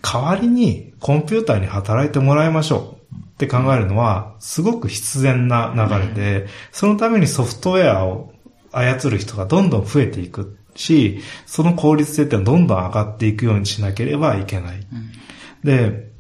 [0.03, 8.32] 代わりにコンピューターに働いてもらいましょうって考えるのは、すごく必然な流れで、そのためにソフトウェアを
[8.73, 14.87] 操る人がどんどん増えていくし、その効率性ってどんどん上がっていくようにしなければいけない。
[15.63, 16.11] で、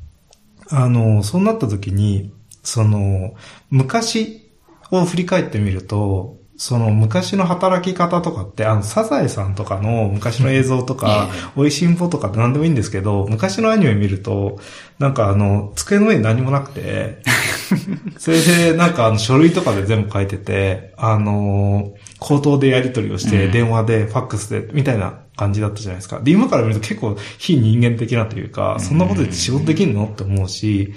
[0.70, 2.32] あの、そうなった時に、
[2.62, 3.34] その、
[3.70, 4.50] 昔
[4.90, 14.60] を振り返ってみると、その昔の働き方とかって、あの、サザエさんとかの昔の映像とか、美味しんぼとかって何でもいいんですけど、昔のアニメ見ると、
[15.00, 17.20] なんかあの、机の上に何もなくて、
[18.16, 26.20] それでなんかあの、書類とかで全部書いてて、あの、口頭でやり取りをして、電話で、ファックスで、みたいな感じだったじゃないですか。
[26.20, 30.04] で、今から見ると結構非人間的なというか、そんなことで仕事できんの？
[30.04, 30.94] って思うし、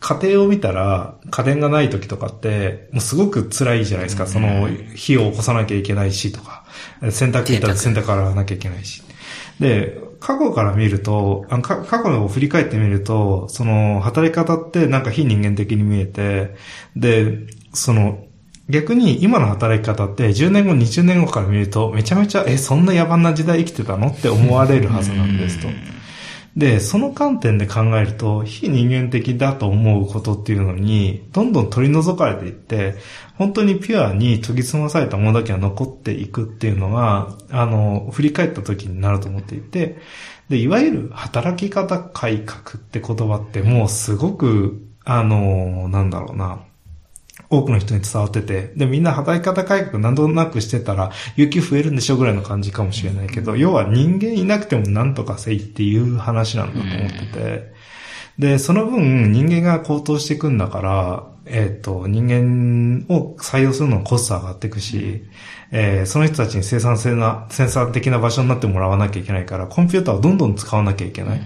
[0.00, 4.26] 家庭を見たら、家電がない時とかって、もうすごく辛いじゃないですか。
[4.26, 6.64] その、火を起こさなきゃいけないしとか、
[7.10, 9.02] 洗濯機いたら洗濯洗わなきゃいけないし。
[9.58, 16.54] で、過去から見ると、あか過去を振り返ってみると、その、働き方ってなんか非人間的に見えて、
[16.96, 18.24] で、その、
[18.68, 25.68] 逆に今の働き方って10年後、20年後から見るとめちゃめちゃ、え、そんな野蛮な時代生きてたのって思われるはずなんですと。
[26.58, 32.96] で、その観点で考えると、非人間的だと思うことっていうのに、どんどん取り除かれていって、
[33.36, 39.98] 本当にピュアに研ぎ澄まされたものだけが残っていくっていうのが、あの、振り返った時になると思っていて、
[40.48, 46.64] で、いわゆる働き方改革って言葉ってもうすごく、あの、なんだろうな、
[47.50, 57.72] 多くの人に伝わってて、で、みんな働き方改革なんとなくしてたら、有給増えるんでしょぐらいの感じかもしれないけど、要は人間いなくてもなんとかせいっていう話なんだと思ってて、
[58.38, 65.24] で、その分人間が高騰していくんだから、えっ、と、人間を採用するののコスト上がっていくし、
[65.70, 71.40] えーその人たちに生産性な、生産的な場所になってもらわなきゃいけないから、コンピューターをどんどん使わなきゃいけない。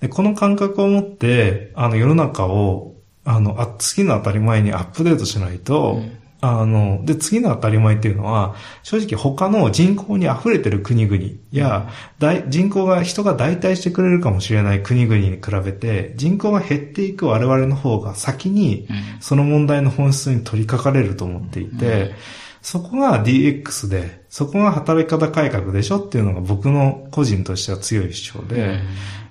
[0.00, 2.89] で、この感覚を持って、あの、世の中を、
[3.24, 6.02] あの、あ、次の当たり前にアップデートしないと、
[6.42, 18.88] あの、で、次の当たり前っていうのは、正直他の人口に溢れてる国々や、大人口が、人が代替してくれるかもしれない国々に比べて、人口が減っていく我々の方が先に、
[19.20, 22.14] その問題の本質に取り掛かれると思っていて、
[22.62, 28.80] そこが DX で、そこが働き方改革でしょっていうのが僕の個人としては強い主張で、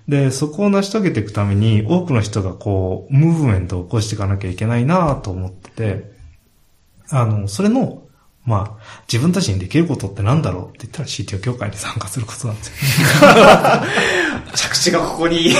[0.09, 6.11] で、そこを成し遂げていくために多くの人がこう、ムーブメントを起こしていかなきゃいけないなと思ってて、
[7.11, 8.01] あの、それの、
[8.43, 12.69] まあ、自分たちにできることってなんだろうって言ったら CTO 協会に参加することなんです
[13.03, 13.07] よ。
[14.55, 15.49] 着地がここに。
[15.49, 15.53] い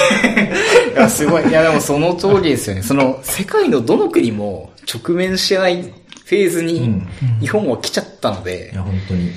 [0.96, 1.48] や、すごい。
[1.48, 2.82] いや、でもその通りですよね。
[2.82, 7.08] その、世界のどの国も直面してないフェーズにうん、
[7.40, 9.32] 日本は来ちゃったのいで、や、本当に。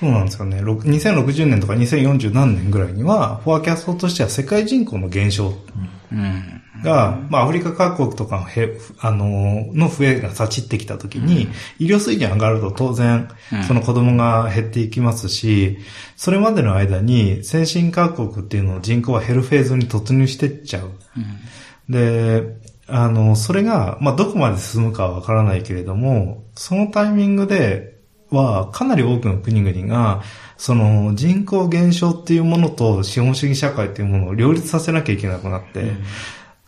[0.00, 0.60] そうなんですよね。
[0.60, 5.54] ろく2060年とか2040何年ぐらいには、 forecast としては世界人口の減少
[6.12, 6.62] うん。
[6.82, 13.28] が、まあアフリカ各国とかのへ、あの、の増えが立ちってきたときに、医療水準上がると当然、
[13.66, 15.78] その子供が減っていきますし、
[16.16, 20.90] それまでの間に先進各国っていうのの人口は減るフェーズに突入してっちゃう。
[21.88, 22.42] で、
[22.86, 27.93] あの、それが、まあ、どこまで進むかはわからないけれども、そのタイミングで
[28.34, 30.22] は、かなり多くの国々が、
[30.56, 35.92] その人口減少っていうものと資本主義社会っていうものを両立させなきゃいけなくなって、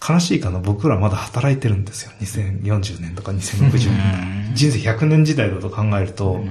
[0.06, 2.12] 悲しいかな、僕らまだ働いてるんですよ。
[2.20, 4.52] 2040年とか2060年。
[4.54, 6.44] 人生100年時代だと考えると、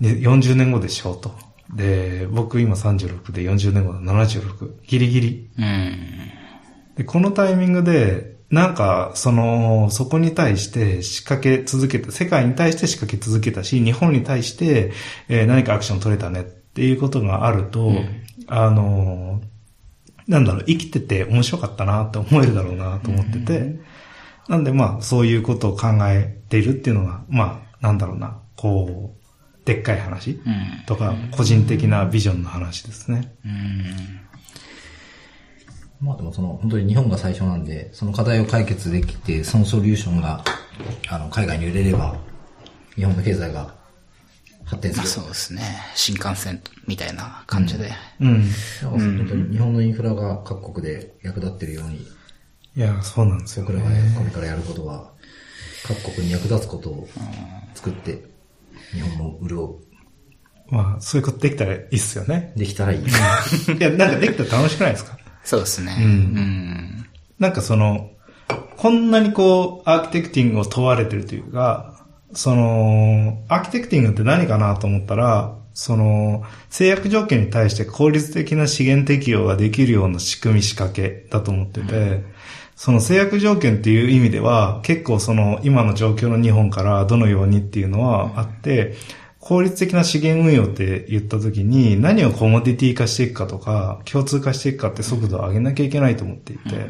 [0.00, 1.34] で40年後でしょうと。
[1.74, 4.72] で、僕今36で40年後だ76。
[4.86, 5.50] ギリギリ。
[5.58, 5.98] うん。
[6.96, 14.92] で、このタイミングで、なんか、その、そこに対して仕掛け続けた、世界に対して仕掛け続けたし、日本に対して、
[15.28, 17.90] えー何かアクション取れたねっていうことがあると、
[18.46, 19.40] あの、
[20.28, 23.80] なんだろう、生きてて面白かったなって思えるだろうなと思ってて、
[24.48, 30.84] なんでまあ、そういうことを考えているっていうのが、まあ、なんだろうな、こう、でっかい話うん。
[30.86, 33.34] とか、個人的なビジョンの話ですね。
[33.46, 34.20] うん。
[36.02, 40.44] まあでもその、本当に日本が最初なんで、その課題を解決できて、そのソリューションが、
[41.08, 42.16] あの、海外に売れれば、
[42.96, 43.72] 日本の経済が
[44.64, 45.22] 発展まあする。
[45.22, 45.62] そうですね。
[45.94, 47.90] 新幹線みたいな感じで。
[48.20, 48.40] うん。
[48.42, 52.06] だから本当に日本のインフラが各国で役立ってるように、
[52.74, 55.12] いや、そうなんですよ、僕らがね、これからやることは、
[55.84, 57.08] 各国に役立つことを
[57.74, 58.22] 作って、
[58.92, 59.76] 日本も潤う。
[60.68, 62.52] まあ、そういうことできたらいいっすよね。
[62.56, 63.04] できたらいい。
[63.04, 63.04] い
[63.78, 65.18] や、なんかできたら楽しくないですか？
[65.44, 65.96] そうですね。
[65.98, 67.06] うんうん。
[67.38, 68.10] なんかその、
[68.76, 82.24] こんなにこう、アーキテクティングを問われてるというか、その、アーキテクティングって何かなと思ったら、その、制約条件に対して効率的な資源適用ができるような仕組み仕掛けだと思ってて、
[82.76, 88.94] その制約条件っていう意味では、結構その今の状況の日本からどのようにっていうのはあって、
[89.42, 96.86] 効率的な資源運用って言った時に何をコモディティ化していくかとか、共通化していくかって速度を上げなきゃいけないと思っていて、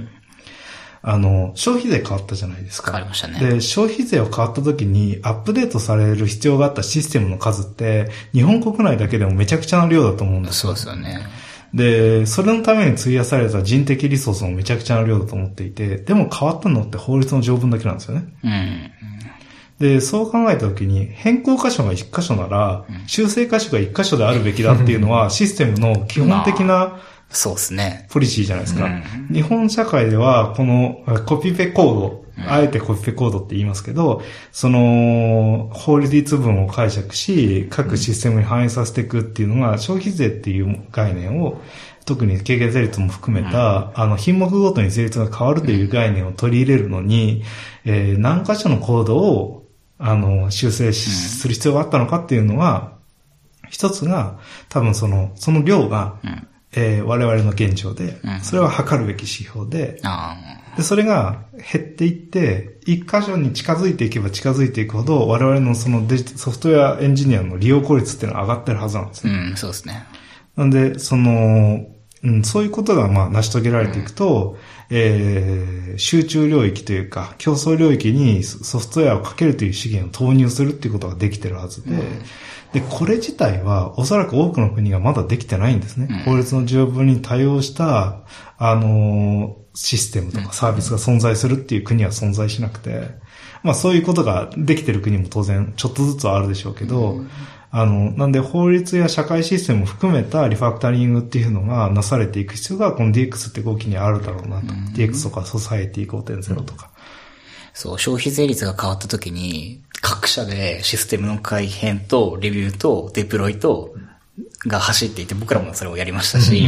[1.01, 2.93] あの、消費税変わったじゃないですか。
[2.93, 11.27] 変わりましたねで、消費税を変わった時にアップデートされる必要があったシステムの数って、日本国内だけでもめちゃくちゃな量だと思うんですよそうですよね。
[11.73, 18.25] で、それのために費やされた人的リソースもめちゃくちゃな量だと思っていて、でも変わったのって法律の条文だけなんですよね。
[18.45, 18.93] うん。
[19.83, 27.01] で、そう考えたときに、変更箇所が1箇所なら、修正箇所が1箇所であるべきだっていうのは、システムの基本的な
[27.33, 28.07] そうですね。
[28.11, 28.85] ポリシーじゃないですか。
[28.85, 29.35] うん。
[29.35, 34.23] 日本社会では、このあコピペコード、あえてコピペコードって言いますけど、
[34.53, 41.61] その、法律文を解釈し、各システムに反映させていくっていうのが、消費税っていう概念を、
[42.05, 47.43] 特に軽減税率も含めた、あの、品目ごとに税率が変わるという概念を取り入れるのに、
[47.85, 49.62] えー何箇所のコードを、
[50.05, 52.93] あの、修正しする必要があったのかっていうのは、
[53.71, 54.39] 一つが、
[54.69, 56.49] 多分その、その量が、うん。
[56.75, 60.39] えー我々の現状でうん、それは測るべき指標で、あ
[60.75, 69.31] で、それが減っていって、一箇所に近づいていけば近づいていくほど、我々のそのデジソフトウェアエンジニアの利用効率っていうのは上がってるはずなんですあ。
[69.31, 69.37] ね。
[69.51, 70.07] うん、そうですね。
[70.57, 71.87] なんで、その、
[72.25, 74.57] うん、そういうことがまあ成し遂げられていくと、
[74.95, 81.97] えー、集中領域というか、競争領域にソフトウェアをかけるという資源を投入するっていうことができてるはずで、
[82.75, 86.23] で、これ自体はおそらく多くの国がまだできてないんですね。
[86.27, 88.21] 法律の条文に対応した、
[88.59, 93.09] あのーシステムとかサービスが存在するっていう国は存在しなくて、
[93.63, 97.23] まあそういうことができてる国も当然ちょっとずつはあるでしょうけど、
[97.75, 104.75] あの、なんで法律や社会システムを含めたリファクタリングっていうのがなされていく必要がこの DX って動きにあるだろうなと。
[104.95, 106.91] DX とかソサエティ5.0とか。
[107.73, 113.95] そう、消費税率が変わった時に、各社でシステムの改変と、レビューと、デプロイと、
[114.67, 116.63] が走っていて、僕らもそれをやりましたし、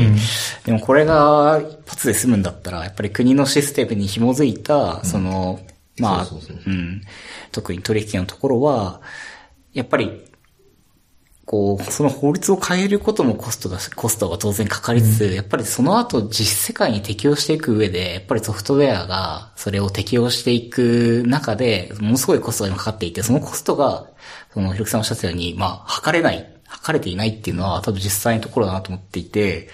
[0.65, 5.61] でもこれが一発で済むんだったら、やっぱり国のシステムに紐づいた、その、
[5.99, 6.73] まあ、そうそうそう。
[6.73, 7.03] うん、
[7.53, 9.03] 特に取引のところは、
[9.75, 10.25] やっぱり、
[11.47, 24.07] こう、その法律を変えることもコストが、コストが当然かかりつつ、やっぱりその後実世界に適用していく上で、やっぱりソフトウェアがそれを適用していく中で、ものすごいコストが今かかっていて、そのコストが、
[24.53, 29.69] その、ひろきさんおっしゃったように、まあ、測れない、測れていないっていうのは多分実際のところだなと思っていて、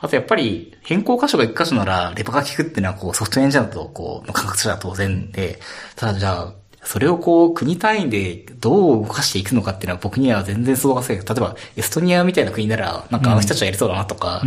[0.00, 5.60] あとやっぱり変更箇所が一箇所ならレバーが効くっていうのはこうソフトエンジニアだとこう、の感覚としては当然で、
[5.96, 11.24] ただじゃあ、それをこう、国単位でどう動かしていくのかっていうのは僕には全然想像がつかない。
[11.24, 14.42] 例えば、エストニアみたいな国なら、なんかあの人たちはやりそうだなとか、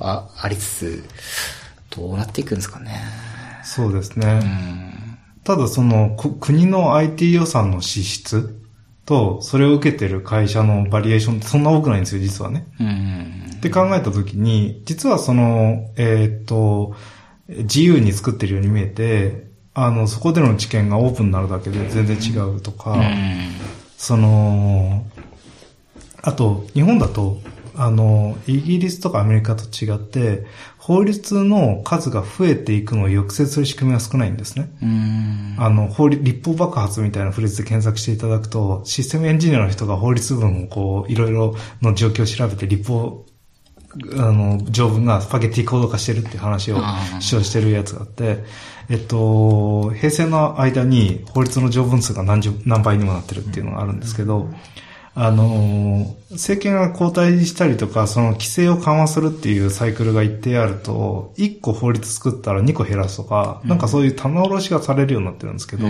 [0.00, 1.04] あありつつ、
[1.96, 3.00] どうなっていくんですかね。
[3.64, 4.40] そうですね。
[5.44, 8.60] ただその、こ国の IT 予算の支出
[9.06, 12.66] と、それを受けてる会社のバリエーションってそんな多くないんですよ、実はね。
[12.78, 13.50] うん。
[13.56, 16.94] って考えたときに、実はその、えーっと、
[17.48, 19.47] 自由に作ってるように見えて、
[19.80, 23.00] あの、そこでの知見がオープンになるだけで全然違うとか、
[23.96, 25.06] その、
[26.20, 27.40] あと、日本だと、
[27.76, 30.46] あの、イギリスとかアメリカと違って、
[30.78, 34.68] 法律の数が増えていくのを抑制する仕組みが少ないんですね。
[34.82, 35.54] うん。
[35.58, 43.26] あの、法律、立法爆発みたいなフレーズで検索していただくと、システムエンジニアの人が法律文をこう、いろいろの状況を調べて、立法、
[44.16, 46.78] あの、条文がスパゲッティコード化してるっていう話を
[47.20, 48.44] 主張してるやつがあって、
[48.90, 54.48] えっと、平成の間に法律の条文数が何十、何倍にもなってるっていうのがあるんですけど、
[55.14, 65.86] あの、政権が交代したりとか、その規制を緩和するっていうサイクルが一定あると、1個法律作ったら2個減らすとか、なんかそういう棚卸しがされるようになってるんですけど、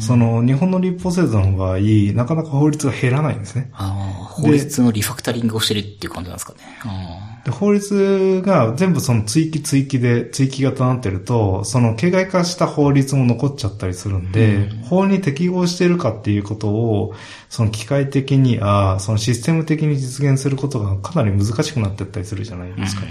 [0.00, 1.78] その日本の立法制度の場合、
[2.14, 3.70] なかなか法律が減らないんですね。
[3.72, 6.58] ああ、法律のリファクタリングをしてるっていう感じなんですかね。
[6.82, 17.14] あで法律が全部その追記追記で、追記型になってると、その形骸化した法律も残っちゃったりするんで、法に適合してるかっていうことを、
[17.50, 23.08] その機械的に、あそのシステム的に実現することがかなり難しくなってったりするじゃないですかと。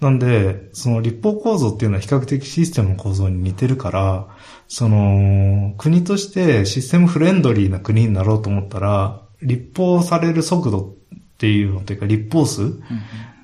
[0.00, 4.26] なんで、その立法構造っていうのは比較的システムの構造に似てるから、
[4.68, 12.72] その、国としてシステムフレンドリーな国になろうと思ったら、立法される速度っていうのというか、立法数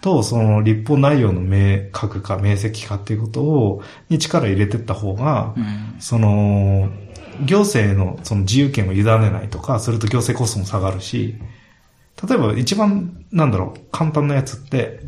[0.01, 5.55] と、その立法内容の明確化、明晰化っていうことを、に力入れてった方が、
[5.99, 6.91] その、
[7.45, 11.37] 行政のその自由権を委ねないとか、すると行政コストも下がるし、
[12.27, 15.01] 例えば一番、なんだろう、簡単なやつって、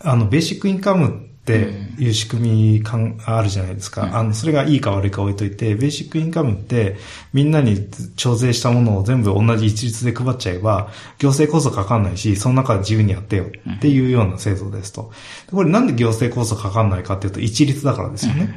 [0.00, 4.10] あの、ベーシックインカムっていう仕組みかんあるじゃないですか。
[4.12, 6.96] あの、それがいいか悪いか置いといて、ベーシックインカムって
[7.32, 15.12] みんなに徴税したものを全部同じ一律で配っちゃえば、行政コストかかんないし、その中で自由にやってよっていうような制度ですと。
[15.50, 18.54] これなんで行政コストかかんないかっていうと一律だからですよね。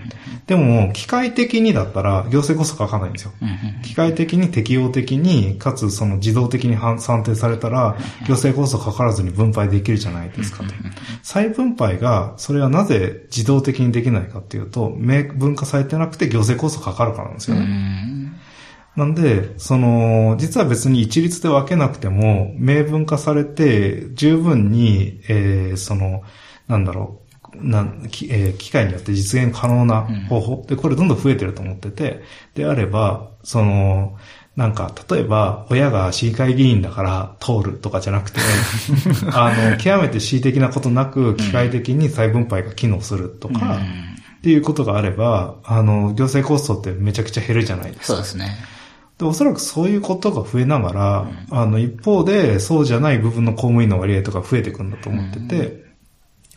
[0.47, 3.31] でも、機械的にだったら行政コストかかんないんですよ。
[3.83, 10.73] 機械的に適用的に、かつその自動的に判算定されたら、行政コストかからずに分配できるじゃないですかと。
[11.21, 18.33] 再分配が、それはなぜ自動的にできないかっていうと、明文化されてなくて行政コストかかるからなんですよね。
[18.95, 26.23] なんで、その、実は別に一律で分けなくても、明文化されて、十分に、えー、その、
[26.67, 32.23] なんだろう、なんきえー機械によって実現可能な方法、で、これどんどん増えてると思ってて、
[32.55, 34.17] であれば、その、
[34.57, 38.39] なんか、例えば、親が市議会議員だから通るとかじゃなくて、
[39.31, 43.77] あの、極めて恣意的なことなく、機械的に再分配が機能するとか、
[44.39, 48.05] っていうことがあれば、あの、行政コストってめちゃくちゃ減るじゃないですか。
[48.07, 48.57] そうですね。
[49.19, 55.85] で、おそらくそういうことが増えながら、あの、一方で、そうじゃない部分の公務員の割合とか増えていくんだと思ってて、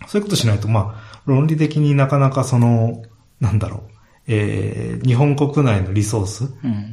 [0.07, 3.03] そういうことしないと、まあ、論理的になかなかその、
[3.41, 6.49] なんだろう、えー、日本国内のリソース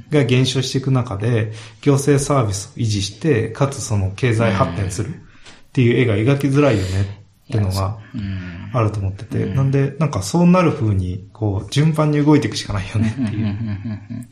[0.10, 1.52] が減少していく中で、
[1.82, 5.14] 行政サービスを維持して、かつその経済発展するっ
[5.74, 8.58] ていう絵が描きづらいよねっていうのがうん。
[8.74, 14.28] あると思ってて、なんで、なんかそうなる風に、こう、順番に動いていくしかないよねっていう。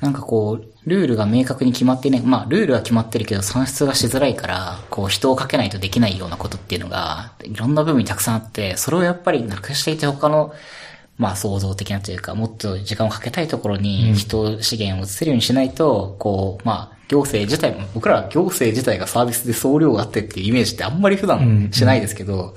[0.00, 10.54] なんかこう、ルールが明確に決まってね、まあ、ルールは決まってるけど、算出がしづらいから、こう、人をかけないとできないようなことっていうのが、いろんな部分にたくさんあって、それをやっぱりなくしていて他の、
[11.18, 22.54] まあ、創造的なというか、もっと時間をかけたいところに、人、資源を移せるようにしないと、こう、まあ、行政自体も、僕らは行政自体がサービスで総量があってっていうイメージってあんまり普段しないですけど、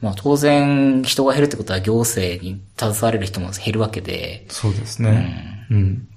[0.00, 5.66] まあ当然人が減るってことは行政に携われる人も減るわけで、そうですね。
[5.70, 6.08] うん。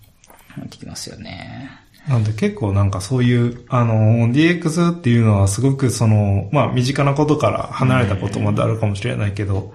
[0.58, 1.72] なってきますよね。
[2.08, 9.74] なんで結構なんかそういう、あの、DX っていうのはすごくその、まあ身近なことから離れたことまであるかもしれないけど、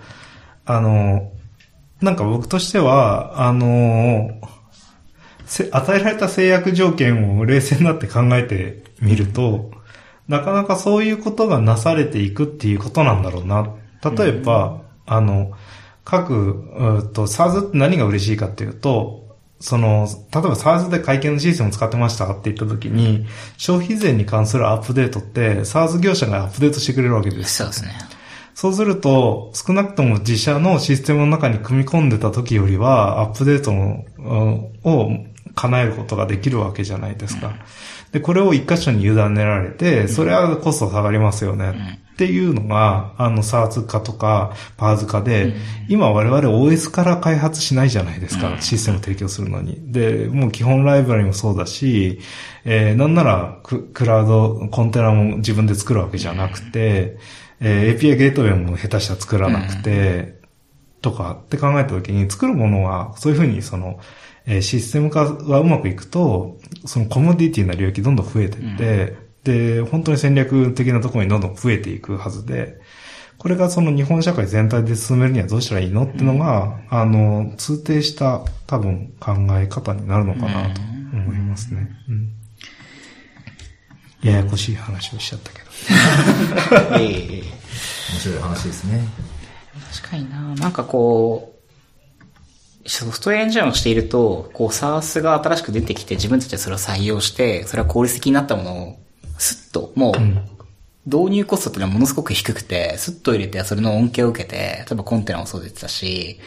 [0.65, 1.32] あの、
[2.03, 4.31] なんか僕としては、あの、
[5.47, 9.71] せ与えられた制約条件を冷静になって考えてみると、
[10.29, 13.75] なかなかそういうことがなされていくっていうことなんだろうな。
[14.17, 15.53] 例えば、あの、
[16.05, 23.27] 各、うっと、SARS って何が嬉しいかっていうと、その、例えば SARS で会計のシステムを使ってましたって言った時に、
[23.59, 27.57] 消費税に関するアップデートって、SARS 業者がアップデートしてくれるわけです。
[27.59, 27.93] そうですね。
[28.63, 33.73] そうすると、少なくとも自社のシステムの中に組み込んでた時よりは、アップデート
[34.89, 35.11] を
[35.57, 37.55] 叶えることができるわけじゃないですか。
[38.13, 42.03] で、これを一箇所に委ねられて、それはコスト下がりますよね。
[42.13, 45.57] っていうのが、あの、サーズ化とか、パーズ化で、
[45.89, 49.91] 今我々 OS から開発しないじゃないですか、システムを提供するのに。
[49.91, 52.21] で、もう基本ライブラリもそうだし、
[52.65, 57.17] えーなんならク、クラウド、コンテナも自分で作るわけじゃなくて、
[57.63, 60.41] えー API ゲートウェイも下手したら作らなくて、
[61.01, 63.99] とかって考えたときに、作るものは、そういうふうにその、
[64.47, 72.81] えーシステム化がうまくいくと、そのコモディティな領域どんどん増えていって、で、本当に戦略的なところにどんどん増えていくはずで、
[73.39, 80.81] これがその日本社会全体で進めるにはどうしたらいいのっていうのが、あの、通底した多分考え方になるのかなと
[81.13, 81.89] 思いますね。
[82.09, 82.42] うん
[84.23, 86.99] ややこしい話をしちゃったけど。
[87.01, 87.63] ええ
[88.13, 89.05] 面白い話ですね。
[89.95, 91.55] 確かにななんかこ
[92.85, 98.99] う、ソフトウェアエンジニアをしていると、こう、SARS が新しく出てきて自分たちでそれを採用して、それは効率的になったものを、
[99.39, 100.15] スッと、もう、
[101.07, 106.39] 導入コストっていうのはものすごく低くて、スッと入れて、それの恩恵を受けて、例えばコンテナもそうでしたし、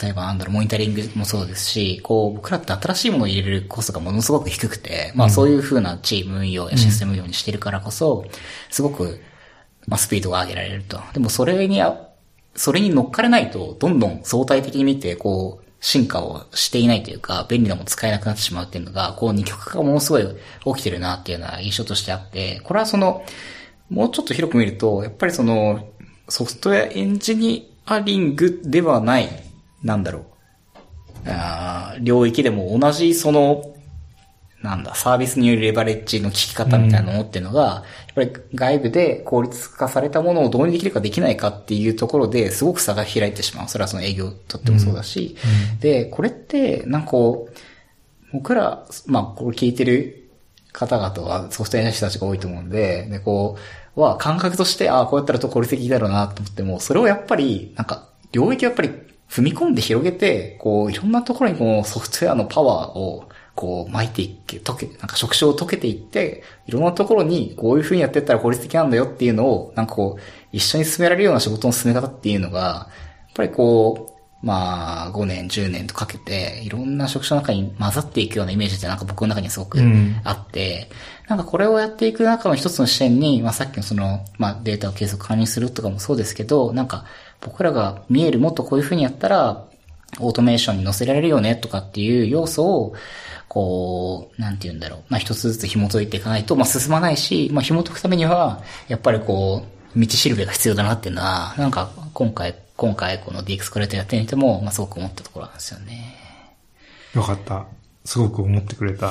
[0.00, 8.24] 例えばなんだろう、モニタリングもそうですし、こう、僕らって新しいものを入れるコストがものすごく低くて、まあそういう風なチーム運用やシステム運用にしてるからこそ、
[8.70, 9.20] すごく、
[9.86, 11.00] まあスピードが上げられると。
[11.12, 12.08] でもそれにあ、
[12.54, 20.26] それに乗っかれないと、どんどん相対的に見て、こう、進化をしていないというか、便利なもの使えなくなってしまうっていうのが、こう二極化がものすごい
[20.64, 23.24] 起きてるなっていうような印象としてあって、これはその、
[23.88, 25.88] もうちょっと広く見ると、やっぱりその、
[26.28, 29.28] ソフトウェアエンジニアリングではない、
[29.82, 30.22] なんだろう。
[31.26, 33.74] あー領域でも同じその、
[34.62, 43.68] なんだ、サービスによるレバレッジの効き方みたいなものっていうのが、やっぱり外部で効率化されたものを導入できるかできないかっていうところですごく差が開いてしまう。
[43.68, 45.36] それはその営業にとってもそうだし。
[45.80, 47.56] で、これって、なんかこう、
[48.32, 50.28] 僕ら、まあ、これ聞いてる
[50.72, 53.56] 方々はソフトウェアの人たちが多いと思うんで、で、こ
[53.96, 58.90] う、は感覚として、ああ、こうやったらと効率的だろうなと思っても、それをやっぱり、なんか、領域をやっぱり
[59.30, 70.20] 踏み込んで広げて、こう、いろんなところにこう、ソフトウェアのパワーを、こう、巻いていけ、溶け、なんか職種を溶けていって、いろんなところに、こういう風にやってったら効率的なんだよっていうのを、なんかこう、
[70.52, 80.20] 一緒に進められるような仕事の進め方っていうのが、やっぱりこう、まあ、5年、10年とかけて、いろんな職種の中に混ざっていくようなイメージってなんか僕の中にすごくうん。
[80.22, 80.88] あって、
[81.26, 87.04] なんかこれをやっていく中の一つの視点に、まあさっきのその、まあデータを継続管理するとかもそうですけど、なんか
[87.40, 89.64] 僕らが見えるもっとこういう風にやったら、
[90.20, 92.94] オートメーションに乗せられるよねとかっていう要素を、
[93.46, 95.00] こう、なんて言うんだろう。
[95.08, 99.64] まあ一つずつ紐解いていかないと、まあ進まないし、まあ紐解くためには、やっぱりこ
[99.94, 106.14] う、道しるべが必要だなっていうのは、なんか今回、今回この DX コレクトやってみても、まあすごく思ったところなんですよね。
[107.14, 107.64] よかった。
[108.04, 109.10] すごく思ってくれた。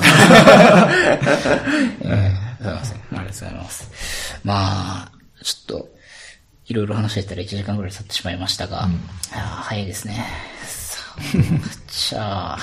[2.02, 2.98] え すいません。
[2.98, 4.38] ありがとうございます。
[4.44, 5.12] まあ、
[5.42, 5.88] ちょっと、
[6.68, 8.90] いろいろ話してたら1時間ぐらい経ってしまいましたが、あー
[9.62, 10.24] 早いですね。
[10.66, 11.22] さあ、
[11.90, 12.58] じゃあ、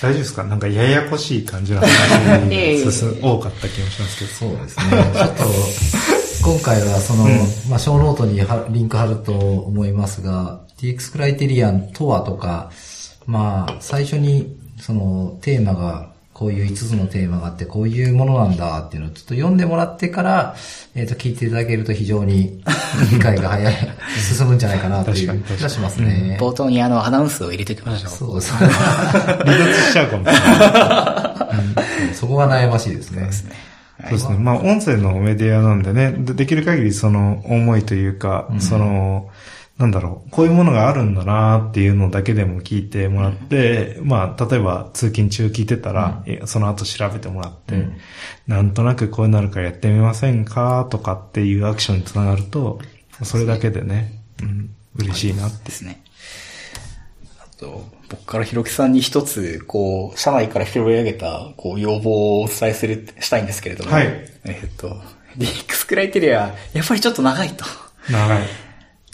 [0.00, 0.44] 大丈夫ですか？
[0.44, 1.88] なんかややこしい感じの話
[2.50, 4.30] ええが進多かった気もしますけど。
[4.56, 4.84] そうですね。
[5.14, 5.44] ちょっと、
[6.50, 7.26] 今回はその、
[7.68, 12.70] まあ、ショーノートにはリンク貼ると思いますが、DX クライテリアンとはとか、
[13.26, 20.56] まあ、最初に、その、テーマがこういう5つのテーマがあって、こういうものなんだっていうのをちょっと読んでもらってから、
[20.94, 22.62] えっ、と、聞いていただけると非常に
[23.10, 23.74] 理解が早い、
[24.36, 26.38] 進むんじゃないかなという気がしますね。
[26.40, 28.10] 冒頭にあの、アナウンスを入れておきましょう。
[28.10, 28.68] そうですね。
[29.44, 32.14] 離脱しちゃうかもしれない。
[32.14, 33.18] そこが悩ましいですね。
[33.20, 33.52] そうですね。
[34.04, 34.38] そうですね。
[34.38, 39.28] まあ、音声のメディアなんでね、でできる限りその思いというか、その、
[39.78, 47.88] なんだろう、こういうものがあるんだなっていうのだけでも聞いてもらって、まあ、例えば通勤中聞いてたら、えその後調べてもらって、
[48.46, 52.80] なんとなくこうなるからやってみませんかとかっていうアクションにつながると、
[53.22, 55.72] それだけでね、うん、嬉しいなってで。
[55.72, 56.02] すね。
[57.40, 63.90] あと、僕からひろきさんに一つ、こう、社内から拾い上げた、こう、要望をお伝えする、したいんですけれども。
[63.90, 64.06] はい
[64.44, 65.00] えっと、
[65.38, 67.64] DX クライテリア、やっぱりちょっと長いと。
[68.10, 68.42] 長い。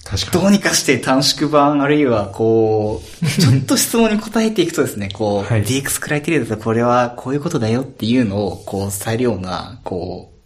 [0.04, 0.42] 確かに。
[0.42, 10.38] どうにかして短縮版、あるいはこう、ちょっと質問に答えていくとですね、こう、はい DX クライテリアだとこれはこういうことだよっていうのを、こう伝えるような、こう、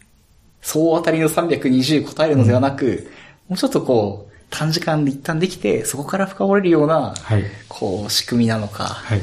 [0.62, 3.10] 総当たりの320答えるのではなく、
[3.48, 7.44] もうちょっとこう、短時間で一旦できて、そこから深掘れるような、はい。
[7.68, 9.20] こう、仕組みなのか、はい。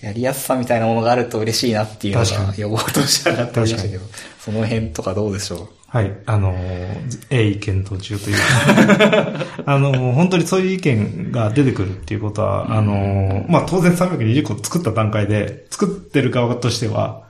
[0.00, 6.16] やりやすさみたいなものがあると嬉しいなっていうのが予防として上がってましたけど確、その辺とかどうでしょはい。
[6.24, 8.42] あのー、鋭意検討中というか、
[9.66, 17.22] あのー、本当にそういう意見が出てくるっていうことは、あのー、まあ、当然320個作った段階で、作ってる側としては、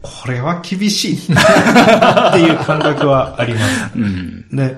[0.00, 1.32] これは厳しいって
[2.40, 3.98] いう感覚はあります。
[3.98, 4.00] う。
[4.00, 4.48] うん。
[4.50, 4.76] で、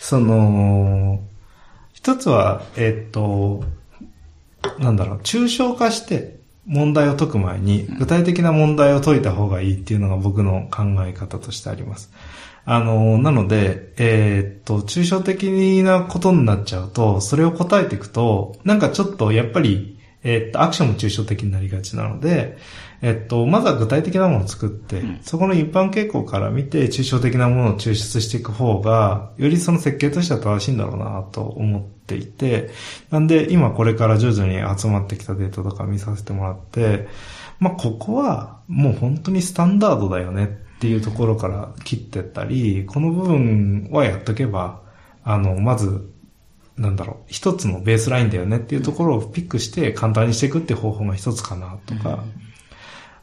[0.00, 1.20] その、
[1.92, 3.64] 一つは、えっと、
[4.78, 6.36] なんだろう、抽象化して
[6.66, 12.10] 問題を解く前に、具体的な問題を解いた方がいいっていうのが僕の考え方としてあります。
[12.64, 22.56] あの、なので、えっと、抽象的なことになっちゃうと、それを答えていくと、なんかちょっとやっぱり、えっと、アクションも抽象的になりがちなので、
[23.00, 32.70] えっと、まずは具体的なものを作って、そこの一般傾向から見て、抽象的なものを抽出していく方が、よりその設計としては正しいんだろうなと思っていて、
[33.10, 37.08] なんで今これから徐々に集まってきたデータとか見させてもらって、
[37.58, 44.82] まあ、ここはもう本当にスタンダードだよねっていうところから切ってったり、この部分はやっとけば、
[45.22, 46.10] あの、まず、
[46.76, 52.24] なんだろう、一つのベースラインだよねっていうところをピックして簡単にしていくっていう方法が一つかなとか、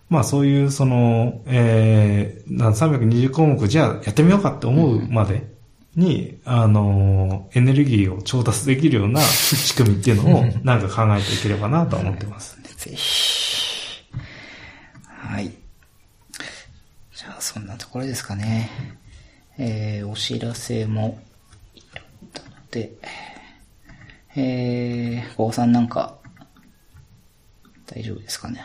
[0.07, 5.45] まあそういうその、えー、なん320項目じゃあやってみようかって思うまで
[5.97, 12.57] に、あの、エネルギーを調達できるような 仕組みっていうのをなんか考えていければなとは思ってます。
[12.63, 14.05] うぜひ。
[15.05, 15.58] はい。
[17.41, 18.69] そんなところですかね。
[19.57, 21.19] えー、お知らせも、
[21.75, 22.93] いろいろあって、
[24.35, 26.17] えー、高さんなんか、
[27.85, 28.61] 大丈夫ですかね？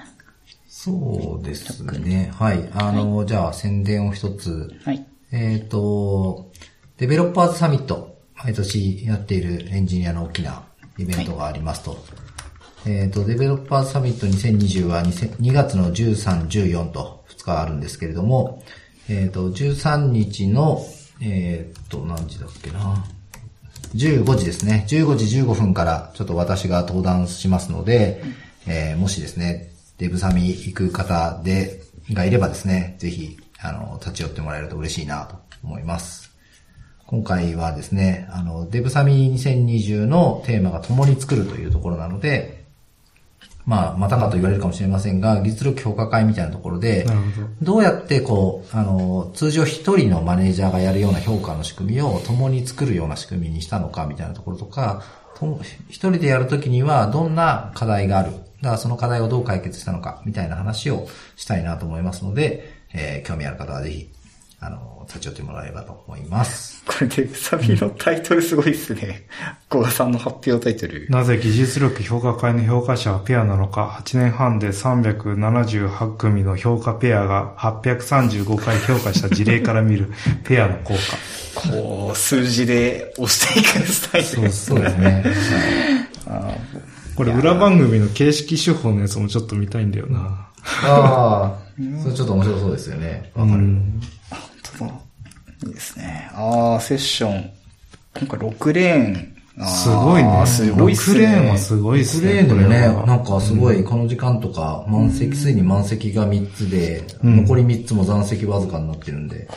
[0.68, 2.30] そうですね。
[2.34, 2.68] はい。
[2.74, 4.70] あの、じゃあ宣伝を一つ。
[4.84, 5.06] はい。
[5.32, 6.52] えっ、と、
[6.98, 10.62] デベロッパーズサミット、毎年やっているエンジニアの大きな
[10.98, 11.96] イベントがありますと。
[12.86, 18.62] えっ、と、デベロッパーズサミット2020は 2, 2月の13、14と2日あるんですけれども、
[19.08, 20.84] えっ、と、13日の、
[21.20, 23.04] えっ、と、何時だっけな。
[23.94, 24.86] 15時ですね。
[24.88, 28.22] 15時15分からちょっと私が登壇しますので、
[28.66, 36.34] えーもしですね、デブサミ行く方で、がいればですね、ぜひ、あの、立ち寄ってもらえると嬉しいなと思います。
[37.06, 42.63] 今回はですね、あの、デブサミ2020のテーマが共に作るというところなので、
[43.66, 47.04] まあ、またかと言われるかもしれませんが、技術力評価会みたいなところで
[47.60, 55.02] ど、どうやってこう、あの、通常一人のマネージャーがやるような評価の仕組みを共に作るような仕組みにしたのかみたいなところとか、
[55.38, 58.32] と一人でやるときにはどんな課題がある。
[58.60, 64.10] だからその課題をどう解決したのかみたいな話をしたいなと思いますので、えー興味ある方はぜひ、
[64.64, 66.82] あの、立ち寄ってもらえればと思います。
[66.86, 69.26] これで、サビのタイトルすごいっすね。
[69.68, 71.06] 小賀さんの発表タイトル。
[71.10, 80.10] なぜ技術力評価会の評価者はペアなのか、8年半で378組の評価ペアが835回評価した事例から見る
[80.44, 81.70] ペアの効果。
[81.70, 84.26] こう、数字で押していくスタイル。
[84.26, 85.24] そうそうですね。
[86.26, 86.54] あ
[87.16, 90.48] これ裏番組の形式手法のやつもちょっと見たいんだよな。
[90.82, 91.58] ああ、
[92.02, 93.30] それちょっと面白そうですよね。
[93.34, 93.58] わかる。
[93.58, 94.00] うん。
[95.66, 96.30] いいですね。
[96.34, 97.50] ああ、セッション。
[98.18, 99.34] 今回6レーン。
[99.66, 100.46] すごいね。
[100.46, 101.18] すごいっすね。
[101.18, 102.32] 6レーンはすごいっすクね。
[102.34, 109.48] レーンでもね、これはなんかすごい、この時間とか、満席、すでに満席が3つで、ん残り3つも残席わずかになってるんで、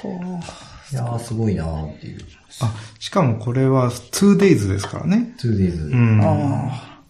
[0.91, 2.19] いやーすごいなーっていう。
[2.61, 5.34] あ、しかもこれは 2days ですからね。
[5.39, 5.91] 2days。
[5.91, 6.22] うん。
[6.22, 7.02] ああ、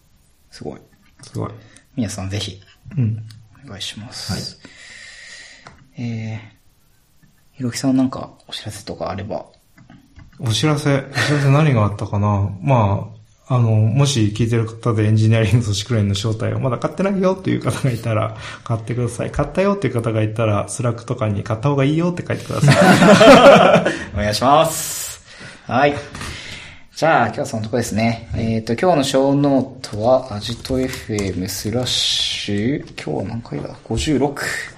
[0.49, 0.79] すごい。
[1.21, 1.51] すごい。
[1.95, 2.61] 皆さんぜひ、
[2.97, 3.23] うん。
[3.65, 4.59] お願いします。
[5.97, 6.39] えー、
[7.57, 9.47] ひろきさんなんかお知らせとかあれば。
[10.39, 12.51] お知らせ、お知らせ何があったかな？
[12.61, 13.09] ま
[13.49, 19.31] あ、あの、もし聞いてる方でエンジニアリング組織論への招待をまだ買ってないよっていう方がいたら、買ってください。
[19.31, 22.75] 買ったよっていう方がいたら、 Slack とかに書いた方がいいよって書いてください。
[24.13, 25.19] お願いします。
[25.65, 25.95] はい。
[26.95, 28.29] じゃあ、今日はそんなとこですね。
[28.35, 34.76] えっ、と、今日のショーノートは、アジト FM スラッシュ、今日は何回だ ?56。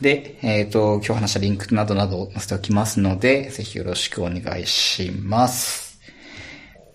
[0.00, 6.00] で、えっ、と、今日話したリンクなどなどを載せておきますので、ぜひよろしくお願いします。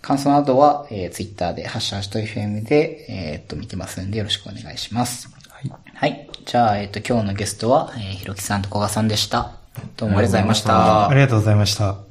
[0.01, 5.30] 感想などは、えー、ツイッターで、ハッシュアジト FM で、えっ、と、見てますんで、よろしくお願いします。
[5.49, 5.71] はい。
[5.93, 6.30] はい。
[6.45, 9.53] じゃあ、えっ、と、今日のゲストは、えーひろきさんとこがさんでした。
[9.97, 11.09] どうもありがとうございました。
[11.09, 12.09] ありがとうございました。